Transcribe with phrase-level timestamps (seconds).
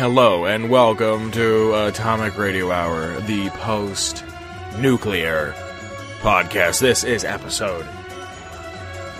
[0.00, 4.24] Hello and welcome to Atomic Radio Hour, the post
[4.78, 5.54] nuclear
[6.20, 6.80] podcast.
[6.80, 7.86] This is episode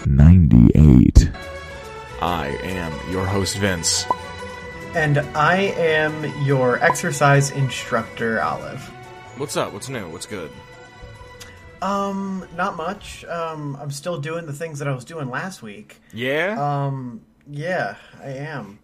[0.07, 1.31] 98.
[2.23, 4.07] I am your host, Vince.
[4.95, 8.81] And I am your exercise instructor, Olive.
[9.37, 9.75] What's up?
[9.75, 10.09] What's new?
[10.09, 10.51] What's good?
[11.83, 13.27] Um, not much.
[13.27, 16.01] Um, I'm still doing the things that I was doing last week.
[16.15, 16.57] Yeah?
[16.59, 18.79] Um, yeah, I am.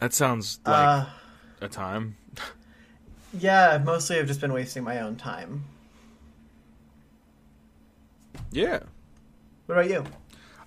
[0.00, 1.06] that sounds like Uh,
[1.60, 2.16] a time.
[3.38, 5.64] yeah, mostly I've just been wasting my own time.
[8.52, 8.80] Yeah.
[9.66, 10.04] What about you?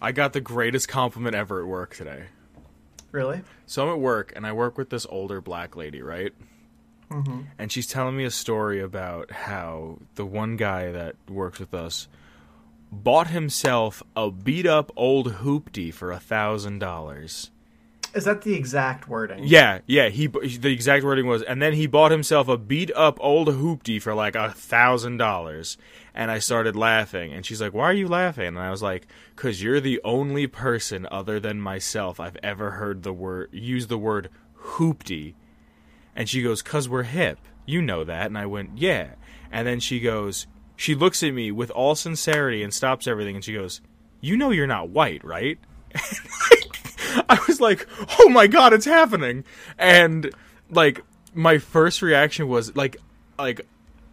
[0.01, 2.25] I got the greatest compliment ever at work today.
[3.11, 3.41] Really?
[3.65, 6.33] So I'm at work, and I work with this older black lady, right?
[7.09, 7.41] Mm-hmm.
[7.59, 12.07] And she's telling me a story about how the one guy that works with us
[12.91, 17.51] bought himself a beat up old hoopty for a thousand dollars.
[18.13, 19.43] Is that the exact wording?
[19.43, 20.09] Yeah, yeah.
[20.09, 24.01] He the exact wording was, and then he bought himself a beat up old hoopty
[24.01, 25.77] for like a thousand dollars.
[26.13, 29.07] And I started laughing, and she's like, "Why are you laughing?" And I was like,
[29.35, 33.97] "Cause you're the only person other than myself I've ever heard the word use the
[33.97, 34.29] word
[34.61, 35.33] hoopty."
[36.15, 39.15] And she goes, "Cause we're hip, you know that." And I went, "Yeah."
[39.51, 43.45] And then she goes, she looks at me with all sincerity and stops everything, and
[43.45, 43.81] she goes,
[44.21, 45.57] "You know you're not white, right?"
[47.29, 47.87] I was like,
[48.19, 49.43] "Oh my god, it's happening!"
[49.77, 50.31] And
[50.69, 51.01] like,
[51.33, 52.97] my first reaction was like,
[53.37, 53.61] like,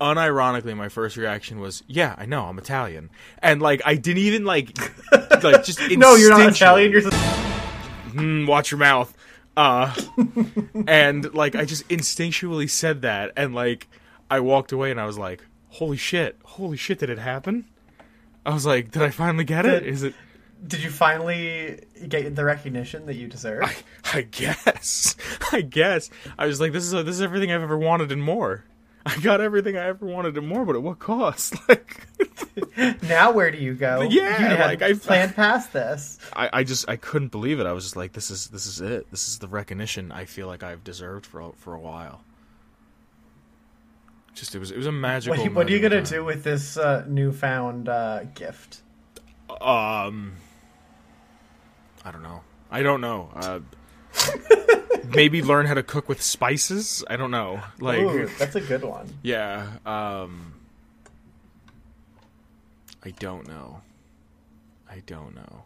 [0.01, 4.45] unironically, my first reaction was, "Yeah, I know, I'm Italian," and like, I didn't even
[4.45, 4.77] like,
[5.43, 6.93] like, just No, you're not Italian.
[6.93, 7.03] You're.
[7.03, 9.17] Mm, watch your mouth.
[9.57, 9.95] Uh,
[10.87, 13.89] and like, I just instinctually said that, and like,
[14.31, 16.39] I walked away, and I was like, "Holy shit!
[16.45, 16.99] Holy shit!
[16.99, 17.67] Did it happen?"
[18.47, 19.85] I was like, "Did I finally get it?
[19.87, 20.15] Is it?"
[20.67, 23.63] Did you finally get the recognition that you deserve?
[23.65, 25.17] I, I guess.
[25.53, 26.11] I guess.
[26.39, 28.65] I was like, this is this is everything I've ever wanted and more.
[29.07, 31.55] I got everything I ever wanted and more, but at what cost?
[32.77, 34.03] Like, now where do you go?
[34.11, 36.19] Yeah, you like, I- planned past this.
[36.35, 37.67] I, I just I couldn't believe it.
[37.67, 39.11] I was just like, this is this is it.
[39.11, 42.23] This is the recognition I feel like I've deserved for a- for a while.
[44.35, 45.43] Just it was it was a magical.
[45.43, 48.83] What, what are you gonna magical do with this uh, newfound uh, gift?
[49.61, 50.35] Um,
[52.05, 52.41] I don't know.
[52.71, 53.31] I don't know.
[53.35, 53.61] Uh,
[55.15, 57.05] maybe learn how to cook with spices.
[57.09, 57.61] I don't know.
[57.79, 59.09] Like, Ooh, that's a good one.
[59.23, 59.67] Yeah.
[59.87, 60.55] Um
[63.05, 63.81] I don't know.
[64.91, 65.63] I don't know.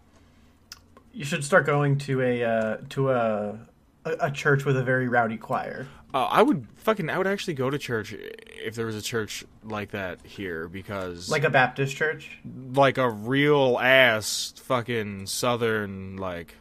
[1.13, 3.59] You should start going to a uh, to a,
[4.05, 5.89] a a church with a very rowdy choir.
[6.15, 8.15] Uh, I would fucking I would actually go to church
[8.65, 12.39] if there was a church like that here because like a Baptist church.
[12.73, 16.55] like a real ass fucking southern like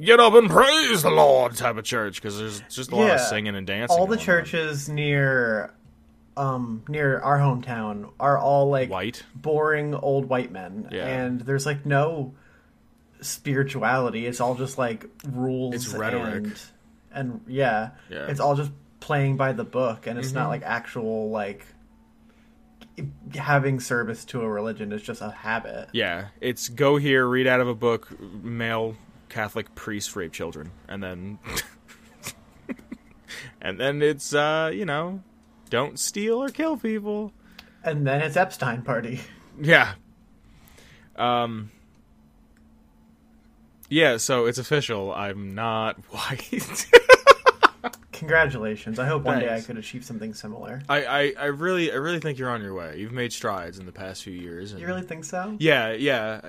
[0.00, 3.20] get up and praise the Lord type of church because there's just a lot of
[3.20, 3.98] singing and dancing.
[3.98, 4.24] All the going on.
[4.24, 5.74] churches near
[6.36, 9.24] um near our hometown are all like white.
[9.34, 11.06] boring old white men, Yeah.
[11.08, 12.32] and there's like no
[13.20, 14.26] spirituality.
[14.26, 15.74] It's all just like rules.
[15.74, 16.34] It's rhetoric.
[16.44, 16.60] and,
[17.12, 18.26] and yeah, Yeah.
[18.28, 18.70] It's all just
[19.00, 21.66] playing by the book, and it's not like actual like
[23.34, 24.92] having service to a religion.
[24.92, 25.88] It's just a habit.
[25.92, 28.96] Yeah, it's go here, read out of a book, male
[29.28, 31.38] Catholic priest rape children, and then
[33.60, 35.22] and then it's uh, you know,
[35.70, 37.32] don't steal or kill people.
[37.82, 39.20] And then it's Epstein party.
[39.62, 39.92] Yeah.
[41.16, 41.70] Um
[43.90, 45.12] Yeah, so it's official.
[45.12, 46.86] I'm not white.
[48.20, 48.98] Congratulations!
[48.98, 50.82] I hope one day I could achieve something similar.
[50.90, 52.98] I, I, I really I really think you're on your way.
[52.98, 54.72] You've made strides in the past few years.
[54.72, 55.56] And You really think so?
[55.58, 56.42] Yeah, yeah.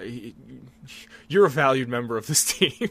[1.30, 2.90] You're a valued member of this team.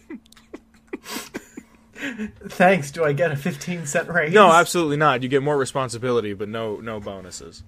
[2.48, 2.90] Thanks.
[2.90, 4.32] Do I get a fifteen cent raise?
[4.32, 5.22] No, absolutely not.
[5.22, 7.62] You get more responsibility, but no no bonuses.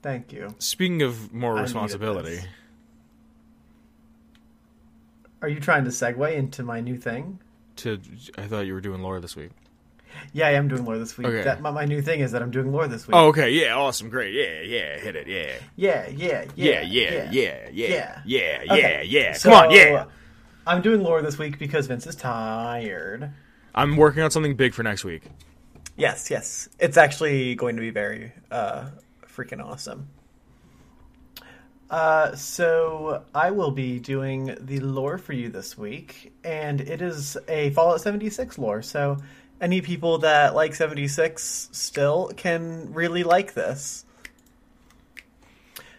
[0.00, 0.54] Thank you.
[0.60, 2.40] Speaking of more needed responsibility.
[5.42, 7.40] Are you trying to segue into my new thing?
[7.80, 8.00] To
[8.38, 9.50] I thought you were doing lore this week.
[10.32, 11.28] Yeah, I am doing lore this week.
[11.28, 11.42] Okay.
[11.42, 13.14] That my, my new thing is that I'm doing lore this week.
[13.14, 13.50] Oh, okay.
[13.50, 14.10] Yeah, awesome.
[14.10, 14.34] Great.
[14.34, 14.98] Yeah, yeah.
[14.98, 15.26] Hit it.
[15.26, 15.52] Yeah.
[15.76, 19.32] yeah, yeah, Yeah, yeah, yeah, yeah, yeah, yeah, yeah, yeah, Okay, yeah.
[19.32, 20.06] so, Come on, yeah.
[20.66, 23.30] I'm doing lore this week because Vince is tired.
[23.74, 25.22] I'm working on something big for next week.
[25.96, 26.68] Yes, yes.
[26.78, 28.90] It's actually going to be very uh,
[29.26, 30.08] freaking awesome.
[31.90, 37.36] Uh, so I will be doing the lore for you this week, and it is
[37.48, 38.80] a Fallout 76 lore.
[38.80, 39.18] So
[39.60, 44.04] any people that like 76 still can really like this.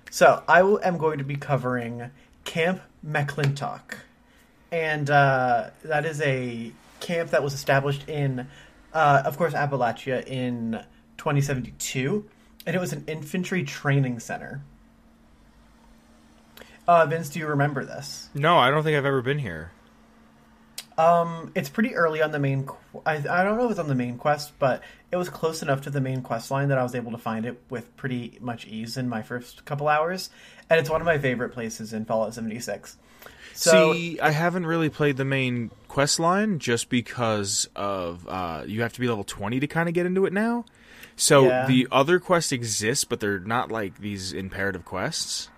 [0.10, 2.10] So I am going to be covering
[2.46, 3.96] Camp McClintock,
[4.72, 6.72] and uh, that is a
[7.02, 8.48] camp that was established in
[8.94, 10.84] uh, of course, Appalachia in
[11.18, 12.28] 2072,
[12.66, 14.62] and it was an infantry training center.
[16.88, 18.30] Uh, Vince, do you remember this?
[18.34, 19.72] No, I don't think I've ever been here.
[20.98, 22.66] Um, it's pretty early on the main.
[22.66, 25.62] Qu- I I don't know if it's on the main quest, but it was close
[25.62, 28.38] enough to the main quest line that I was able to find it with pretty
[28.42, 30.30] much ease in my first couple hours,
[30.70, 32.98] and it's one of my favorite places in Fallout 76.
[33.54, 38.82] So See, I haven't really played the main quest line just because of uh, you
[38.82, 40.66] have to be level twenty to kind of get into it now.
[41.16, 41.68] So Yeah.
[41.68, 45.50] the other quests exist, but they're not like these imperative quests.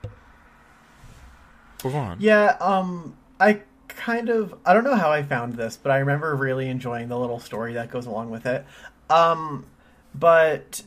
[1.84, 2.18] Go on.
[2.20, 6.36] yeah, um, I kind of I don't know how I found this, but I remember
[6.36, 8.66] really enjoying the little story that goes along with it.
[9.10, 9.66] Um,
[10.16, 10.84] but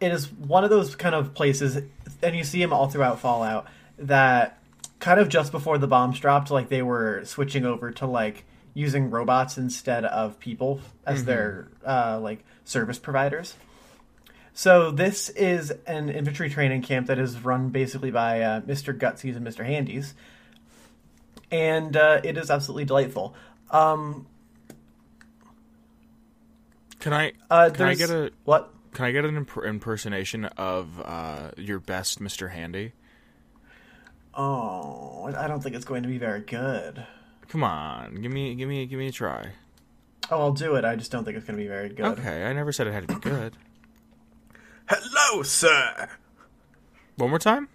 [0.00, 1.78] it is one of those kind of places,
[2.22, 3.66] and you see them all throughout Fallout
[3.98, 4.58] that
[4.98, 8.44] kind of just before the bombs dropped, like they were switching over to like
[8.74, 13.54] using robots instead of people as their uh, like service providers.
[14.54, 18.96] So this is an infantry training camp that is run basically by uh, Mr.
[18.96, 19.64] Gutsies and Mr.
[19.64, 20.14] Handies,
[21.50, 23.34] and uh, it is absolutely delightful.
[23.70, 24.26] Um,
[27.00, 28.70] Can I uh, can I get a what?
[28.92, 32.92] can I get an imp- impersonation of uh, your best Mister Handy?
[34.34, 37.04] Oh, I don't think it's going to be very good.
[37.48, 39.48] Come on, give me give me give me a try.
[40.30, 40.84] Oh, I'll do it.
[40.84, 42.04] I just don't think it's going to be very good.
[42.18, 43.56] Okay, I never said it had to be good.
[44.94, 46.06] Hello, sir.
[47.16, 47.68] One more time.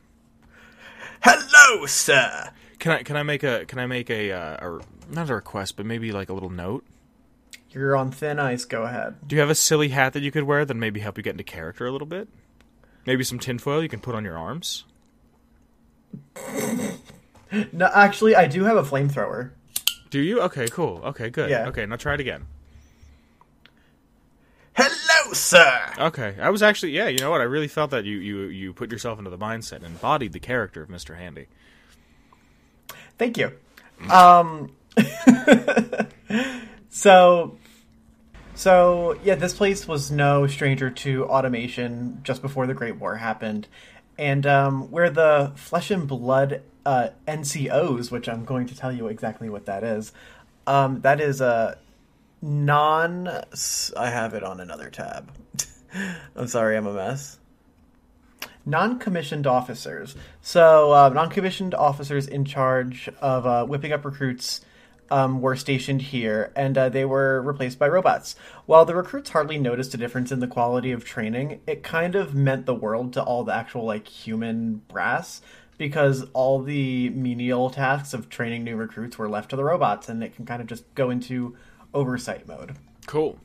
[1.23, 2.51] Hello, sir.
[2.77, 4.79] Can I can I make a can I make a, uh, a
[5.11, 6.85] not a request but maybe like a little note?
[7.71, 8.65] You're on thin ice.
[8.65, 9.15] Go ahead.
[9.25, 11.31] Do you have a silly hat that you could wear that maybe help you get
[11.31, 12.27] into character a little bit?
[13.07, 14.85] Maybe some tinfoil you can put on your arms.
[17.71, 19.51] No, actually, I do have a flamethrower.
[20.11, 20.41] Do you?
[20.41, 21.01] Okay, cool.
[21.03, 21.49] Okay, good.
[21.49, 21.67] Yeah.
[21.69, 22.45] Okay, now try it again.
[24.73, 25.93] Hello, sir.
[25.97, 27.07] Okay, I was actually yeah.
[27.07, 27.41] You know what?
[27.41, 30.39] I really felt that you you you put yourself into the mindset and embodied the
[30.39, 31.47] character of Mister Handy.
[33.17, 33.51] Thank you.
[34.11, 34.71] Um,
[36.89, 37.57] so,
[38.53, 43.67] so yeah, this place was no stranger to automation just before the Great War happened,
[44.17, 49.07] and um, where the flesh and blood uh, NCOs, which I'm going to tell you
[49.07, 50.13] exactly what that is,
[50.67, 51.77] um, that is a
[52.41, 53.27] non.
[53.97, 55.31] I have it on another tab.
[56.35, 57.39] I'm sorry, I'm a mess
[58.67, 60.13] non-commissioned officers.
[60.41, 64.59] So, uh, non-commissioned officers in charge of uh, whipping up recruits
[65.09, 68.35] um, were stationed here, and uh, they were replaced by robots.
[68.65, 72.35] While the recruits hardly noticed a difference in the quality of training, it kind of
[72.35, 75.41] meant the world to all the actual like human brass
[75.77, 80.23] because all the menial tasks of training new recruits were left to the robots, and
[80.23, 81.55] it can kind of just go into
[81.93, 82.75] oversight mode.
[83.05, 83.37] Cool.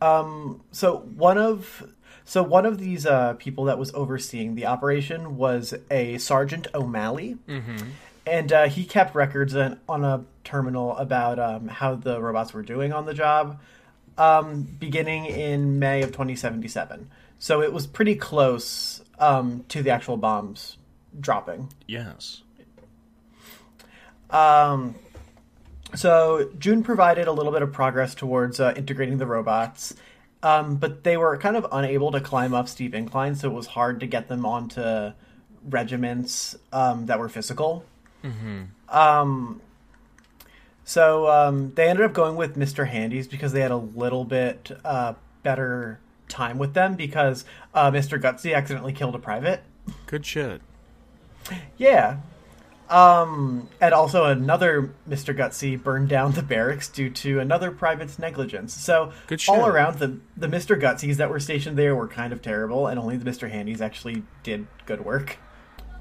[0.00, 1.84] Um, So one of
[2.24, 7.36] so one of these uh, people that was overseeing the operation was a Sergeant O'Malley,
[8.26, 12.62] and uh, he kept records on, on a terminal about um, how the robots were
[12.62, 13.60] doing on the job,
[14.16, 17.10] um, beginning in May of 2077.
[17.38, 20.78] So it was pretty close um, to the actual bombs
[21.20, 21.68] dropping.
[21.86, 22.40] Yes.
[24.30, 24.94] Um,
[25.94, 29.94] so June provided a little bit of progress towards uh, integrating the robots,
[30.42, 33.68] um, but they were kind of unable to climb up steep inclines, so it was
[33.68, 35.12] hard to get them onto
[35.68, 37.84] regiments um, that were physical.
[38.88, 39.60] Um,
[40.84, 44.70] so um, they ended up going with Mister Handy's because they had a little bit
[44.84, 49.62] uh, better time with them because uh, Mister Gutsy accidentally killed a private.
[50.06, 50.62] Good shit.
[51.76, 52.20] Yeah.
[52.90, 55.36] Um, and also another Mr.
[55.36, 58.74] Gutsy burned down the barracks due to another private's negligence.
[58.74, 59.12] So
[59.48, 60.78] all around the the Mr.
[60.78, 63.50] Gutsies that were stationed there were kind of terrible, and only the Mr.
[63.50, 65.38] Handies actually did good work.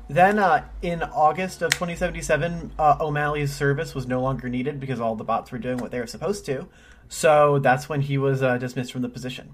[0.10, 5.16] Then uh, in August of 2077, uh, O'Malley's service was no longer needed because all
[5.16, 6.68] the bots were doing what they were supposed to.
[7.08, 9.54] So that's when he was uh, dismissed from the position.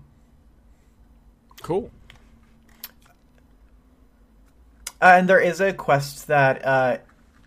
[1.61, 1.91] Cool.
[5.01, 6.97] Uh, and there is a quest that uh,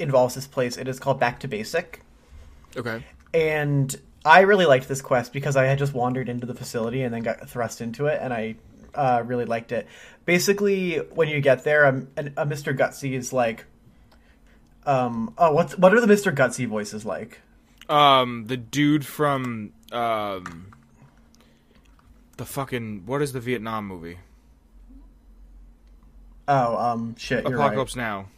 [0.02, 0.76] involves this place.
[0.76, 2.02] It is called Back to Basic.
[2.76, 3.04] Okay.
[3.35, 3.94] and
[4.25, 7.23] I really liked this quest because I had just wandered into the facility and then
[7.23, 8.54] got thrust into it, and I
[8.94, 9.87] uh, really liked it.
[10.25, 12.76] Basically, when you get there, um, an- a Mr.
[12.76, 13.64] Gutsy is like,
[14.87, 16.35] um, oh, what's what are the Mr.
[16.35, 17.40] Gutsy voices like?
[17.88, 20.73] Um, the dude from um,
[22.37, 24.18] the fucking what is the Vietnam movie?
[26.47, 28.02] Oh, um, shit, you're Apocalypse right.
[28.02, 28.28] Now.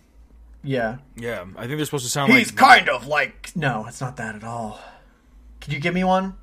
[0.64, 2.56] Yeah, Yeah, I think they're supposed to sound he's like.
[2.56, 4.80] kind of like no, it's not that at all.
[5.60, 6.34] Could you give me one?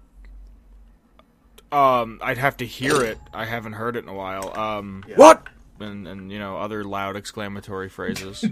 [1.72, 3.18] Um, I'd have to hear it.
[3.34, 4.58] I haven't heard it in a while.
[4.58, 5.16] Um, Yeah.
[5.16, 5.48] what?
[5.80, 8.46] And and you know other loud exclamatory phrases.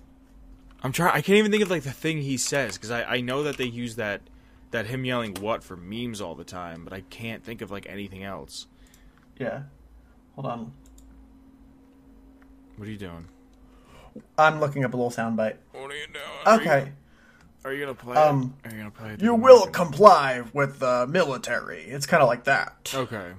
[0.82, 1.12] I'm trying.
[1.12, 3.56] I can't even think of like the thing he says because I I know that
[3.58, 4.22] they use that
[4.72, 7.86] that him yelling what for memes all the time, but I can't think of like
[7.88, 8.66] anything else.
[9.38, 9.62] Yeah.
[10.34, 10.72] Hold on.
[12.76, 13.28] What are you doing?
[14.38, 15.56] I'm looking up a little soundbite.
[15.72, 16.24] What are you doing?
[16.46, 16.86] Are Okay.
[16.86, 16.92] you,
[17.64, 18.16] are you gonna play?
[18.16, 18.68] Um, it?
[18.68, 19.10] Are you gonna play?
[19.12, 19.22] it?
[19.22, 21.82] You will comply with the military.
[21.84, 22.92] It's kind of like that.
[22.94, 23.32] Okay.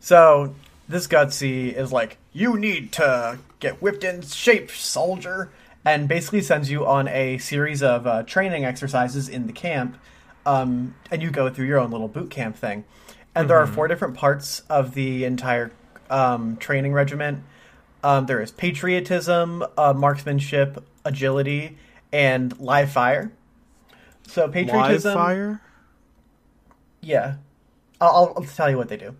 [0.00, 0.54] So
[0.88, 5.50] this gutsy is like, you need to get whipped in shape, soldier,
[5.84, 9.96] and basically sends you on a series of uh, training exercises in the camp,
[10.44, 12.84] um, and you go through your own little boot camp thing.
[13.34, 15.70] And there are four different parts of the entire
[16.08, 17.42] um, training regiment.
[18.06, 21.76] Um, there is patriotism, uh, marksmanship, agility,
[22.12, 23.32] and live fire.
[24.28, 25.16] So patriotism.
[25.16, 25.60] Live fire.
[27.00, 27.34] yeah,
[28.00, 29.16] I'll, I'll tell you what they do.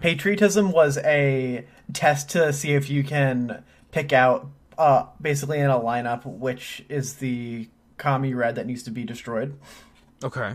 [0.00, 4.46] Patriotism was a test to see if you can pick out,
[4.78, 9.58] uh, basically in a lineup, which is the commie red that needs to be destroyed.
[10.22, 10.54] Okay.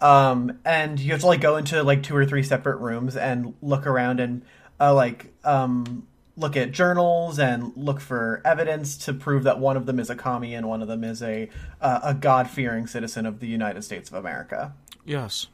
[0.00, 3.54] Um, and you have to like go into like two or three separate rooms and
[3.62, 4.42] look around and
[4.80, 6.08] uh, like um,
[6.40, 10.16] look at journals and look for evidence to prove that one of them is a
[10.16, 11.48] commie and one of them is a
[11.80, 14.72] uh, a God fearing citizen of the United States of America.
[15.04, 15.46] Yes.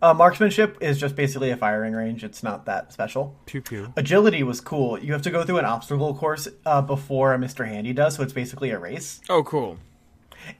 [0.00, 2.22] Uh, marksmanship is just basically a firing range.
[2.22, 3.34] It's not that special.
[3.46, 3.92] Pew pew.
[3.96, 4.96] Agility was cool.
[4.98, 7.66] You have to go through an obstacle course uh, before Mr.
[7.66, 9.20] Handy does, so it's basically a race.
[9.28, 9.78] Oh, cool.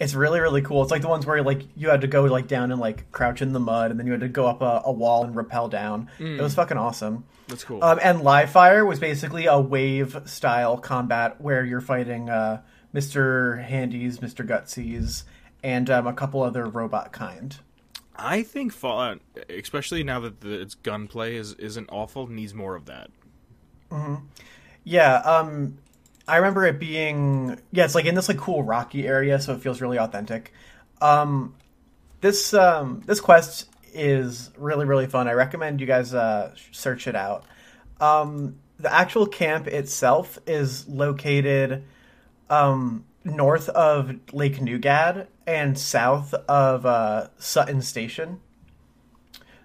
[0.01, 0.83] It's really really cool.
[0.83, 3.43] It's like the ones where like you had to go like down and like crouch
[3.43, 5.69] in the mud, and then you had to go up a, a wall and rappel
[5.69, 6.11] down.
[6.39, 7.25] It was fucking awesome.
[7.49, 7.83] That's cool.
[7.83, 12.63] Um, and live fire was basically a wave style combat where you're fighting uh,
[12.95, 13.63] Mr.
[13.65, 14.47] Handy's, Mr.
[14.47, 15.25] Gutsy's,
[15.63, 17.57] and um, a couple other robot kind.
[18.17, 22.87] I think Fallout, especially now that the, its gunplay is isn't awful, needs more of
[22.87, 23.11] that.
[24.85, 25.79] Yeah, um
[26.29, 29.61] I remember it being yeah, it's like in this like cool rocky area, so it
[29.63, 30.53] feels really authentic.
[31.01, 31.55] Um
[32.21, 35.27] this um this quest is really really fun.
[35.29, 37.45] I recommend you guys uh search it out.
[38.01, 41.85] Um the actual camp itself is located
[42.51, 48.41] um north of Lake Newgad and south of uh Sutton Station.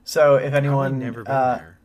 [0.04, 1.78] So if anyone never been uh, there.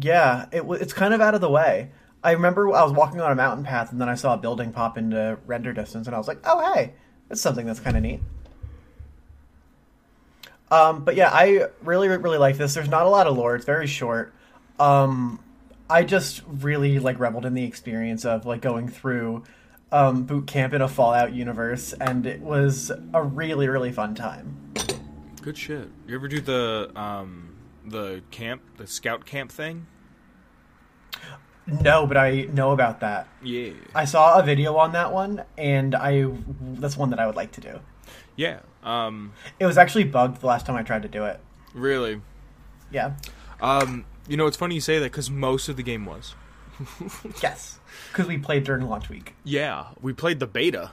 [0.00, 1.90] yeah, it w- it's kind of out of the way.
[2.28, 4.70] I remember I was walking on a mountain path and then I saw a building
[4.70, 6.92] pop into render distance and I was like, "Oh, hey,
[7.26, 8.20] that's something that's kind of neat."
[10.70, 12.74] Um, but yeah, I really really like this.
[12.74, 13.56] There's not a lot of lore.
[13.56, 14.34] It's very short.
[14.78, 15.42] Um,
[15.88, 19.44] I just really like reveled in the experience of like going through
[19.90, 24.74] um, boot camp in a Fallout universe, and it was a really really fun time.
[25.40, 25.88] Good shit.
[26.06, 27.56] You ever do the um
[27.86, 29.86] the camp, the scout camp thing?
[31.68, 33.28] No, but I know about that.
[33.42, 33.72] Yeah.
[33.94, 36.26] I saw a video on that one, and I
[36.60, 37.80] that's one that I would like to do.
[38.36, 38.60] Yeah.
[38.82, 39.32] Um.
[39.58, 41.40] It was actually bugged the last time I tried to do it.
[41.74, 42.20] Really.
[42.90, 43.16] Yeah.
[43.60, 44.06] Um.
[44.28, 46.34] You know, it's funny you say that because most of the game was.
[47.42, 47.78] Yes.
[48.10, 49.34] Because we played during launch week.
[49.44, 50.92] Yeah, we played the beta.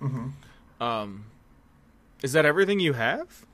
[0.00, 0.82] Mm-hmm.
[0.82, 1.24] Um.
[2.22, 3.46] Is that everything you have?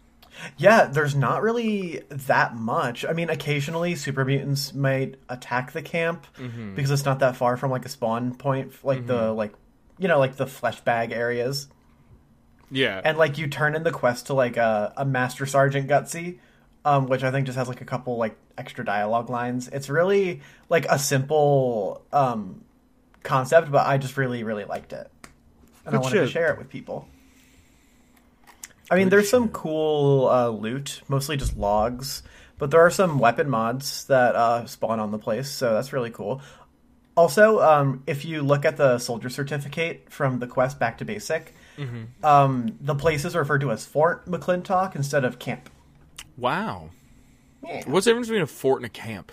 [0.56, 3.04] Yeah, there's not really that much.
[3.04, 6.26] I mean, occasionally super mutants might attack the camp
[6.74, 9.52] because it's not that far from like a spawn point, like the like
[9.98, 11.68] you know like the flesh bag areas.
[12.70, 13.00] Yeah.
[13.04, 16.38] and like you turn in the quest to like a, a master sergeant gutsy
[16.84, 20.40] um, which i think just has like a couple like extra dialogue lines it's really
[20.68, 22.64] like a simple um,
[23.22, 25.08] concept but i just really really liked it
[25.84, 27.06] and Good i wanted to share it with people
[28.90, 32.22] i mean there's some cool uh, loot mostly just logs
[32.58, 36.10] but there are some weapon mods that uh, spawn on the place so that's really
[36.10, 36.40] cool
[37.16, 41.54] also um, if you look at the soldier certificate from the quest back to basic
[42.22, 45.70] um, the place is referred to as Fort McClintock instead of camp.
[46.36, 46.90] wow.
[47.64, 47.82] Yeah.
[47.86, 49.32] What's the difference between a fort and a camp?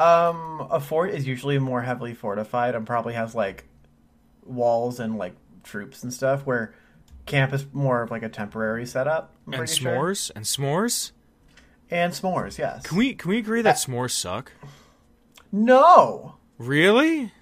[0.00, 3.64] Um, a fort is usually more heavily fortified and probably has like
[4.46, 5.34] walls and like
[5.64, 6.46] troops and stuff.
[6.46, 6.72] Where
[7.28, 9.32] camp is more of like a temporary setup.
[9.46, 9.92] I'm And pretty sure.
[9.92, 10.30] s'mores?
[10.34, 11.12] And s'mores?
[11.90, 12.58] and s'mores.
[12.58, 12.82] Yes.
[12.82, 14.52] Can we can we agree that s'mores suck?
[15.52, 16.34] No.
[16.58, 17.32] Really?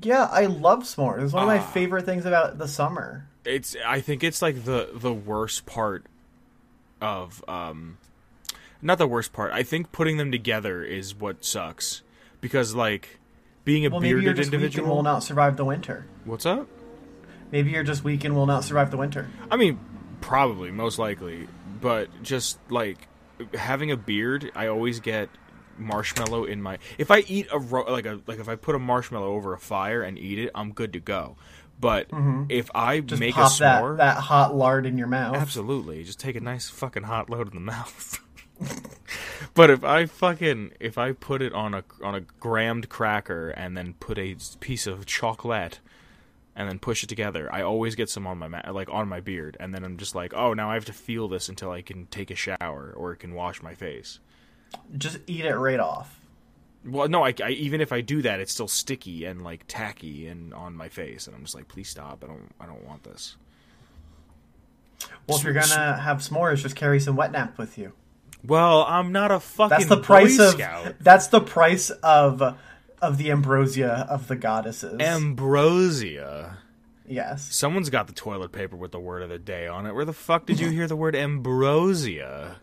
[0.00, 1.22] Yeah, I love s'mores.
[1.24, 1.62] It's one of my Ah.
[1.70, 3.26] favorite things about the summer.
[3.44, 6.04] It's I think it's like the the worst part
[7.00, 7.98] of um
[8.80, 9.52] not the worst part.
[9.52, 12.02] I think putting them together is what sucks
[12.40, 13.18] because like
[13.64, 14.96] being a Well, bearded just weak and individual.
[14.96, 16.06] will not survive the winter.
[16.24, 16.68] What's up?
[17.50, 19.28] Maybe you're just weak and will not survive the winter.
[19.50, 19.78] I mean,
[20.20, 21.48] Probably, most likely,
[21.80, 23.08] but just like
[23.54, 25.28] having a beard, I always get
[25.76, 26.78] marshmallow in my.
[26.98, 29.58] If I eat a ro- like a like if I put a marshmallow over a
[29.58, 31.36] fire and eat it, I'm good to go.
[31.80, 32.44] But mm-hmm.
[32.48, 35.36] if I Just make a pop that, s'more, that hot lard in your mouth.
[35.36, 38.20] absolutely, just take a nice fucking hot load in the mouth.
[39.54, 43.76] but if I fucking if I put it on a on a graham cracker and
[43.76, 45.78] then put a piece of chocolate
[46.58, 49.20] and then push it together, I always get some on my ma- like on my
[49.20, 51.82] beard, and then I'm just like, oh, now I have to feel this until I
[51.82, 54.18] can take a shower or can wash my face.
[54.98, 56.18] Just eat it right off.
[56.84, 60.26] Well, no, I, I even if I do that, it's still sticky and like tacky
[60.26, 62.24] and on my face, and I'm just like, please stop.
[62.24, 63.36] I don't I don't want this.
[65.28, 67.92] Well, if you're gonna have s'mores, just carry some wet nap with you.
[68.44, 70.54] Well, I'm not a fucking That's the price Boy of.
[70.54, 70.94] Scout.
[71.00, 72.58] That's the price of
[73.00, 75.00] of the ambrosia of the goddesses.
[75.00, 76.58] Ambrosia.
[77.06, 77.54] yes.
[77.54, 79.94] Someone's got the toilet paper with the word of the day on it.
[79.94, 82.56] Where the fuck did you hear the word ambrosia?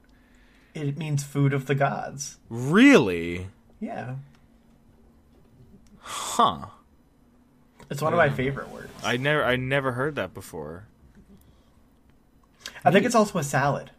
[0.74, 2.38] It means food of the gods.
[2.50, 3.48] Really?
[3.80, 4.16] Yeah.
[6.00, 6.66] Huh.
[7.90, 8.36] It's one of my hmm.
[8.36, 8.92] favorite words.
[9.04, 10.88] I never I never heard that before.
[12.84, 13.92] I think it's also a salad.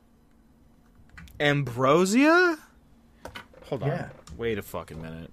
[1.41, 2.59] Ambrosia?
[3.65, 3.89] Hold on.
[3.89, 4.09] Yeah.
[4.37, 5.31] Wait a fucking minute.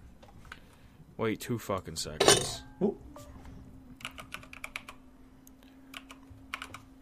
[1.17, 2.63] Wait two fucking seconds.
[2.82, 2.98] Ooh.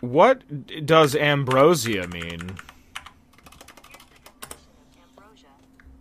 [0.02, 2.58] What does ambrosia mean?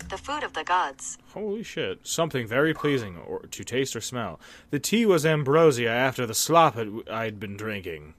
[0.08, 1.18] The food of the gods.
[1.34, 2.04] Holy shit.
[2.04, 4.40] Something very pleasing or to taste or smell.
[4.70, 6.76] The tea was ambrosia after the slop
[7.10, 8.14] I'd been drinking.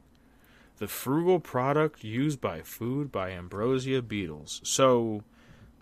[0.78, 4.62] The frugal product used by food by ambrosia beetles.
[4.64, 5.24] So,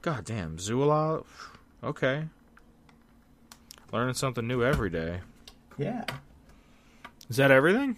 [0.01, 1.25] goddamn, zoolo.
[1.84, 2.25] Okay.
[3.91, 5.21] Learning something new every day.
[5.78, 6.06] Yeah.
[7.30, 7.97] Is that everything?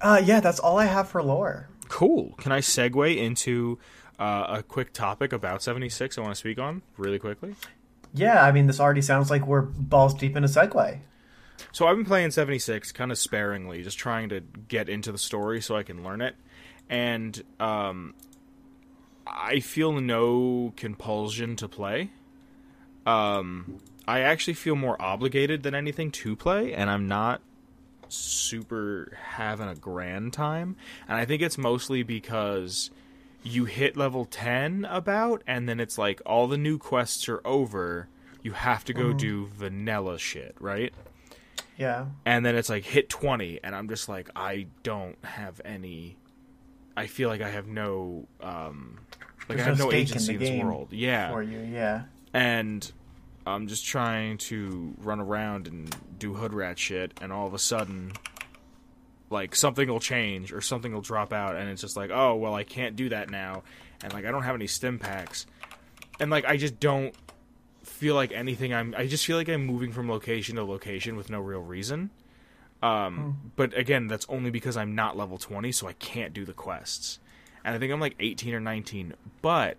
[0.00, 1.68] Uh, yeah, that's all I have for lore.
[1.88, 2.34] Cool.
[2.38, 3.78] Can I segue into
[4.18, 7.54] uh, a quick topic about 76 I want to speak on really quickly?
[8.14, 10.98] Yeah, I mean, this already sounds like we're balls deep in a segue.
[11.70, 15.60] So I've been playing 76 kind of sparingly, just trying to get into the story
[15.60, 16.34] so I can learn it.
[16.90, 18.14] And um,
[19.26, 22.10] I feel no compulsion to play.
[23.06, 27.40] Um, I actually feel more obligated than anything to play, and I'm not
[28.08, 30.76] super having a grand time.
[31.08, 32.90] And I think it's mostly because
[33.42, 38.08] you hit level 10 about, and then it's like all the new quests are over.
[38.42, 40.92] You have to go do vanilla shit, right?
[41.78, 42.06] Yeah.
[42.24, 46.16] and then it's like hit 20 and i'm just like i don't have any
[46.96, 48.98] i feel like i have no um
[49.48, 52.02] like i have no no in agency the in this world yeah For you, yeah.
[52.32, 52.92] and
[53.46, 57.58] i'm just trying to run around and do hood rat shit and all of a
[57.58, 58.12] sudden
[59.32, 62.54] like something will change or something will drop out and it's just like oh well
[62.54, 63.62] i can't do that now
[64.04, 65.46] and like i don't have any stim packs.
[66.20, 67.14] And like i just don't
[67.82, 71.30] feel like anything i'm i just feel like i'm moving from location to location with
[71.30, 72.10] no real reason.
[72.82, 76.52] Um but again that's only because i'm not level 20 so i can't do the
[76.52, 77.18] quests.
[77.64, 79.78] And i think i'm like 18 or 19 but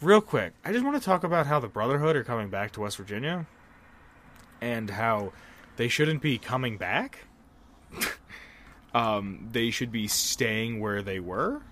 [0.00, 2.80] real quick i just want to talk about how the brotherhood are coming back to
[2.80, 3.46] west virginia
[4.60, 5.32] and how
[5.76, 7.24] they shouldn't be coming back
[8.94, 11.62] um they should be staying where they were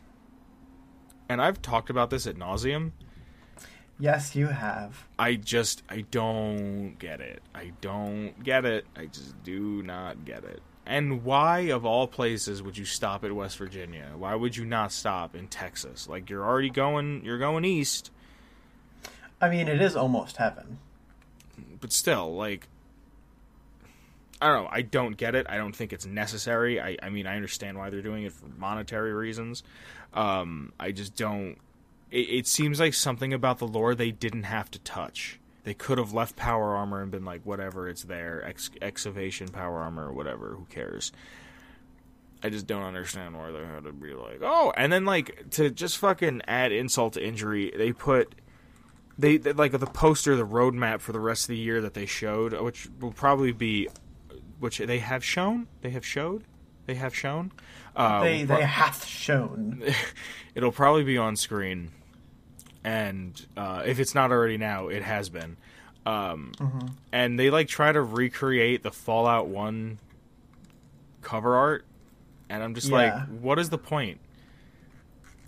[1.29, 2.93] and i've talked about this at nauseum
[4.01, 5.07] Yes, you have.
[5.19, 7.43] I just I don't get it.
[7.53, 8.87] I don't get it.
[8.97, 10.63] I just do not get it.
[10.87, 14.13] And why of all places would you stop at West Virginia?
[14.17, 16.09] Why would you not stop in Texas?
[16.09, 18.13] Like you're already going you're going east,
[19.41, 20.79] I mean, it is almost heaven.
[21.81, 22.69] but still like
[24.41, 24.69] I don't know.
[24.71, 25.47] I don't get it.
[25.49, 26.81] I don't think it's necessary.
[26.81, 29.65] I, I mean, I understand why they're doing it for monetary reasons.
[30.15, 31.57] Um, I just don't.
[32.11, 35.41] It, it seems like something about the lore they didn't have to touch.
[35.65, 38.45] They could have left power armor and been like, whatever, it's there.
[38.47, 40.51] Ex- excavation power armor or whatever.
[40.51, 41.11] Who cares?
[42.43, 45.71] I just don't understand why they had to be like, oh, and then like to
[45.71, 48.33] just fucking add insult to injury, they put
[49.19, 52.07] they, they like the poster, the roadmap for the rest of the year that they
[52.07, 53.89] showed, which will probably be,
[54.61, 56.45] which they have shown, they have showed,
[56.87, 57.53] they have shown.
[57.97, 59.83] Uh, They they hath shown.
[60.55, 61.91] it'll probably be on screen,
[62.85, 65.57] and uh, if it's not already now, it has been.
[66.07, 66.53] Um,
[67.13, 69.99] And they like try to recreate the Fallout One
[71.23, 71.85] cover art,
[72.49, 72.95] and I'm just Yeah.
[72.97, 74.21] like, what is the point?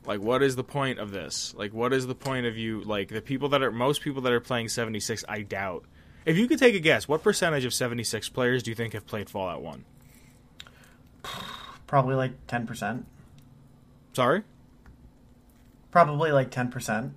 [0.06, 1.54] Like, what is the point of this?
[1.56, 2.80] Like, what is the point of you?
[2.80, 5.84] Like, the people that are most people that are playing 76, I doubt.
[6.24, 9.06] If you could take a guess, what percentage of 76 players do you think have
[9.06, 9.84] played Fallout 1?
[11.86, 13.04] Probably like ten percent.
[14.12, 14.42] Sorry?
[15.90, 17.14] Probably like ten percent.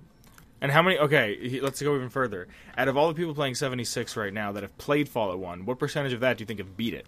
[0.60, 0.98] And how many?
[0.98, 2.48] Okay, let's go even further.
[2.76, 5.78] Out of all the people playing 76 right now that have played Fallout 1, what
[5.78, 7.06] percentage of that do you think have beat it?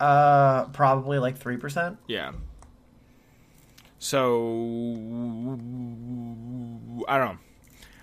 [0.00, 1.98] Uh, probably like three percent.
[2.08, 2.32] Yeah.
[4.02, 5.56] So
[7.06, 7.38] I don't know.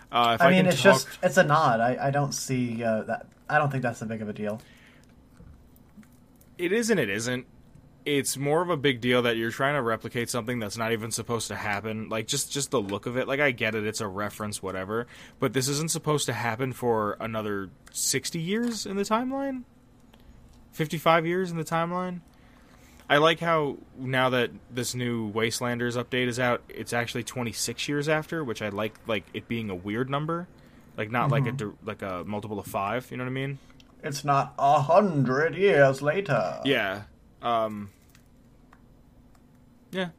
[0.10, 1.81] Uh, if I, I mean, it's talk, just it's a nod.
[1.81, 3.27] I, I don't see uh, that.
[3.49, 4.62] I don't think that's a big of a deal.
[6.57, 7.45] it is and it isn't.
[8.05, 11.12] It's more of a big deal that you're trying to replicate something that's not even
[11.12, 12.07] supposed to happen.
[12.07, 13.27] Like just just the look of it.
[13.27, 15.07] Like I get it, it's a reference, whatever.
[15.39, 19.63] But this isn't supposed to happen for another sixty years in the timeline.
[20.71, 22.21] Fifty-five years in the timeline.
[23.09, 28.09] I like how now that this new Wastelanders update is out, it's actually 26 years
[28.09, 30.47] after, which I like like it being a weird number,
[30.97, 33.59] like not like a like a multiple of 5, you know what I mean?
[34.03, 36.59] It's not a hundred years later.
[36.65, 37.03] Yeah.
[37.41, 37.91] Um
[39.91, 40.09] Yeah.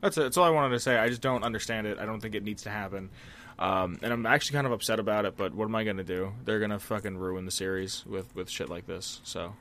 [0.00, 0.22] That's it.
[0.22, 0.96] That's all I wanted to say.
[0.96, 1.98] I just don't understand it.
[1.98, 3.10] I don't think it needs to happen.
[3.58, 6.04] Um, and I'm actually kind of upset about it, but what am I going to
[6.04, 6.32] do?
[6.44, 9.20] They're going to fucking ruin the series with with shit like this.
[9.24, 9.54] So,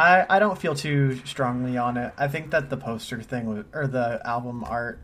[0.00, 2.14] I, I don't feel too strongly on it.
[2.16, 4.98] I think that the poster thing was, or the album art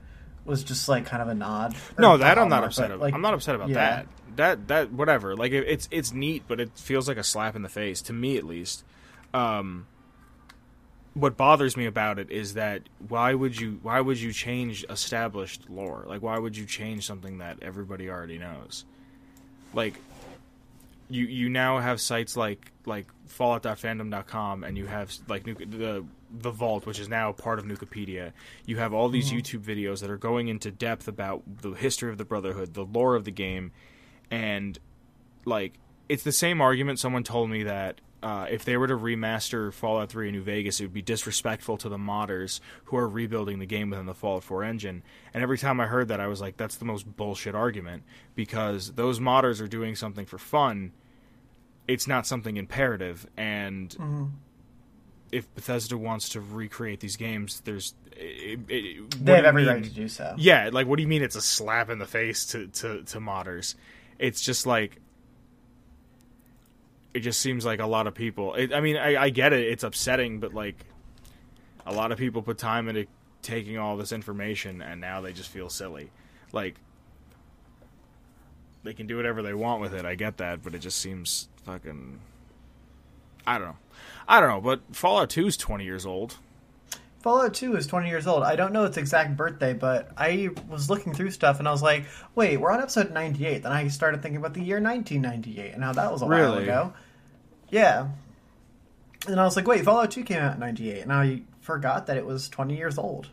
[0.46, 1.76] was just like kind of a nod.
[1.98, 3.00] No, that I'm not art, upset about.
[3.00, 3.74] like, I'm not upset about yeah.
[3.74, 4.06] that.
[4.36, 5.36] That that whatever.
[5.36, 8.12] Like it, it's it's neat, but it feels like a slap in the face to
[8.12, 8.84] me at least.
[9.34, 9.86] Um,
[11.12, 15.68] what bothers me about it is that why would you why would you change established
[15.68, 16.04] lore?
[16.06, 18.84] Like why would you change something that everybody already knows?
[19.72, 19.94] Like
[21.08, 26.86] you you now have sites like like fallout.fandom.com and you have like the the vault
[26.86, 28.32] which is now part of Nukapedia.
[28.66, 29.38] You have all these mm-hmm.
[29.38, 33.14] YouTube videos that are going into depth about the history of the brotherhood, the lore
[33.14, 33.72] of the game
[34.30, 34.78] and
[35.44, 35.74] like
[36.08, 40.08] it's the same argument someone told me that uh, if they were to remaster Fallout
[40.10, 43.66] 3 in New Vegas, it would be disrespectful to the modders who are rebuilding the
[43.66, 45.02] game within the Fallout 4 engine.
[45.34, 48.02] And every time I heard that, I was like, that's the most bullshit argument
[48.34, 50.92] because those modders are doing something for fun.
[51.86, 53.26] It's not something imperative.
[53.36, 54.24] And Mm-hmm.
[55.32, 57.94] if Bethesda wants to recreate these games, there's.
[58.12, 60.34] It, it, They have every mean- right to do so.
[60.38, 63.18] yeah, like what do you mean it's a slap in the face to to to
[63.20, 63.74] modders?
[64.18, 65.00] It's just like
[67.16, 68.54] it just seems like a lot of people.
[68.54, 70.84] It, I mean, I, I get it; it's upsetting, but like
[71.86, 73.06] a lot of people put time into
[73.40, 76.10] taking all this information, and now they just feel silly.
[76.52, 76.74] Like
[78.82, 80.04] they can do whatever they want with it.
[80.04, 82.20] I get that, but it just seems fucking.
[83.46, 83.76] I don't know.
[84.28, 86.36] I don't know, but Fallout Two is twenty years old.
[87.26, 88.44] Fallout 2 is 20 years old.
[88.44, 91.82] I don't know its exact birthday, but I was looking through stuff and I was
[91.82, 92.04] like,
[92.36, 93.64] wait, we're on episode 98.
[93.64, 96.92] Then I started thinking about the year 1998 and how that was a while ago.
[97.68, 98.10] Yeah.
[99.26, 101.00] And I was like, wait, Fallout 2 came out in 98.
[101.00, 103.28] And I forgot that it was 20 years old.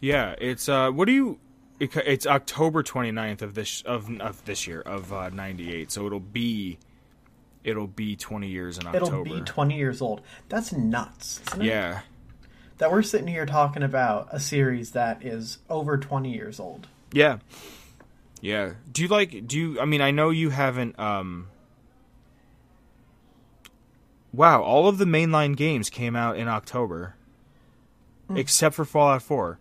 [0.00, 1.38] Yeah, it's uh what do you
[1.80, 5.90] it, it's October 29th of this of of this year of uh 98.
[5.90, 6.78] So it'll be
[7.66, 9.06] it'll be 20 years in October.
[9.06, 10.22] It'll be 20 years old.
[10.48, 11.42] That's nuts.
[11.48, 11.66] Isn't it?
[11.66, 12.00] yeah.
[12.78, 16.86] That we're sitting here talking about a series that is over 20 years old.
[17.12, 17.38] Yeah.
[18.40, 18.74] Yeah.
[18.90, 21.48] Do you like do you I mean I know you haven't um
[24.32, 27.14] Wow, all of the mainline games came out in October.
[28.34, 29.58] Except for Fallout 4.